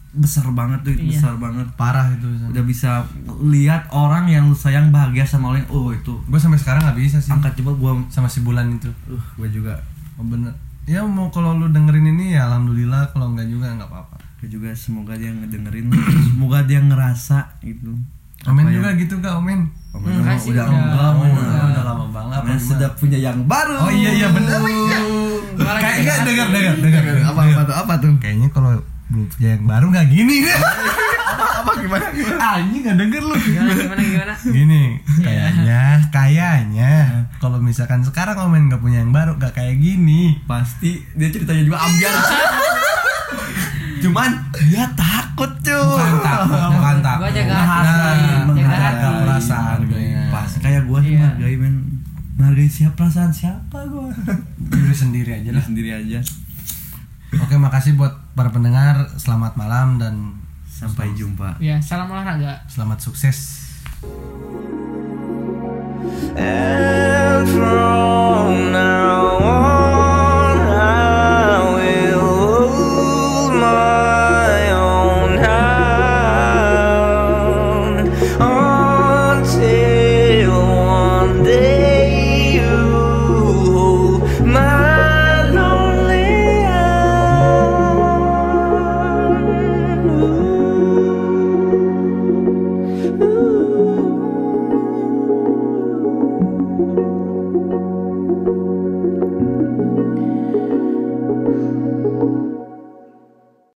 besar 0.09 0.49
banget 0.49 0.81
tuh, 0.81 0.91
Iya. 0.91 1.13
besar 1.13 1.33
banget. 1.37 1.69
parah 1.77 2.09
itu 2.09 2.25
Udah 2.25 2.65
bisa 2.65 3.05
lihat 3.45 3.85
orang 3.87 4.25
yang 4.25 4.49
lu 4.49 4.57
sayang 4.57 4.89
bahagia 4.89 5.21
sama 5.23 5.53
orang. 5.53 5.61
Oh, 5.69 5.93
itu 5.93 6.17
gue 6.19 6.39
sampai 6.41 6.57
sekarang 6.57 6.81
nggak 6.81 6.97
bisa 6.97 7.21
sih 7.21 7.29
angkat 7.29 7.53
coba 7.61 7.71
gua 7.77 7.91
sama 8.09 8.25
si 8.25 8.41
bulan 8.41 8.73
itu 8.73 8.89
uh 9.05 9.23
gua 9.37 9.45
juga 9.47 9.77
oh, 10.17 10.25
bener 10.25 10.49
ya 10.89 11.05
mau 11.05 11.29
kalau 11.29 11.53
lu 11.53 11.69
dengerin 11.69 12.09
ini 12.09 12.33
ya 12.33 12.49
alhamdulillah 12.49 13.13
kalau 13.13 13.29
enggak 13.29 13.45
juga 13.45 13.69
nggak 13.71 13.85
apa-apa 13.87 14.17
gua 14.39 14.47
juga 14.49 14.69
semoga 14.73 15.13
dia 15.13 15.29
ngedengerin 15.29 15.85
semoga 16.27 16.59
dia 16.63 16.79
ngerasa 16.79 17.59
gitu. 17.61 17.93
Apa 18.39 18.55
juga 18.65 18.89
yang- 18.89 18.97
gitu 18.97 19.13
Omen 19.19 19.59
Enggak 19.89 20.21
mah 20.21 20.37
sih, 20.37 20.49
udah 20.49 20.65
enggak, 20.65 21.01
Oh, 21.03 21.17
Omen. 21.19 21.31
udah, 21.35 21.63
udah 21.67 21.83
lama 21.83 22.05
banget 22.07 22.39
gimana? 22.39 22.61
sudah 22.61 22.89
punya 22.95 23.17
yang 23.19 23.39
baru. 23.43 23.73
Oh 23.79 23.91
iya 23.91 24.11
iya 24.15 24.27
bener 24.29 24.59
iya. 24.63 24.99
Kayaknya 25.59 26.15
dengar 26.23 26.47
dengar 26.47 26.75
dengar. 26.79 27.03
apa 27.25 27.41
apa 27.43 27.61
tuh? 27.63 27.75
Apa 27.75 27.93
tuh? 27.99 28.11
Kayaknya 28.17 28.47
kalau 28.49 28.71
belum 29.09 29.25
punya 29.27 29.49
yang 29.53 29.65
baru 29.65 29.85
nggak 29.89 30.07
gini 30.07 30.35
deh. 30.41 30.57
Apa 31.59 31.71
gimana? 31.77 32.05
gimana? 32.09 32.39
Anjing 32.55 32.81
nggak 32.81 32.97
denger 32.97 33.21
lu. 33.21 33.35
Gimana 33.35 33.71
gimana 33.75 34.01
gimana? 34.01 34.33
Gini, 34.41 34.83
kayaknya, 35.19 35.81
kayaknya 36.09 36.93
kalau 37.37 37.57
misalkan 37.57 38.01
sekarang 38.01 38.39
Omen 38.39 38.67
nggak 38.67 38.79
punya 38.79 38.99
yang 38.99 39.11
baru 39.11 39.35
nggak 39.35 39.53
kayak 39.53 39.77
gini. 39.77 40.39
Pasti 40.43 41.03
dia 41.13 41.27
ceritanya 41.27 41.63
juga 41.63 41.79
ambiar. 41.79 42.13
Cuman 43.99 44.31
dia 44.63 44.87
takut 44.95 45.51
cuy. 45.59 45.75
Bukan 45.75 46.13
takut, 46.23 46.59
bukan 46.71 46.97
takut. 47.03 47.19
Gua 47.19 47.31
jaga 47.31 47.51
Menghargai, 47.51 47.99
hati, 47.99 48.23
jaga 48.23 48.45
menghargai 48.47 49.13
perasaan. 49.21 49.77
Pas 50.29 50.51
kayak 50.57 50.81
gua 50.87 50.99
sih 51.03 51.13
Iya. 51.13 51.19
menghargai 51.27 51.55
men. 51.59 51.75
Menghargai 52.39 52.69
siapa 52.71 52.95
perasaan 52.95 53.31
siapa 53.31 53.77
gua. 53.91 54.07
Diri 54.71 54.95
sendiri 54.95 55.31
aja 55.35 55.49
lah. 55.51 55.63
sendiri 55.63 55.91
aja. 55.91 56.19
Oke, 57.37 57.55
makasih 57.55 57.93
buat 57.93 58.15
para 58.33 58.49
pendengar. 58.49 59.05
Selamat 59.19 59.53
malam 59.53 59.99
dan 59.99 60.39
Sampai 60.79 61.11
jumpa. 61.11 61.59
Ya, 61.59 61.83
salam 61.83 62.07
olahraga. 62.07 62.63
selamat 62.71 63.03
sukses. 63.03 63.67
And 66.39 67.43
from 67.51 68.71
now 68.71 69.28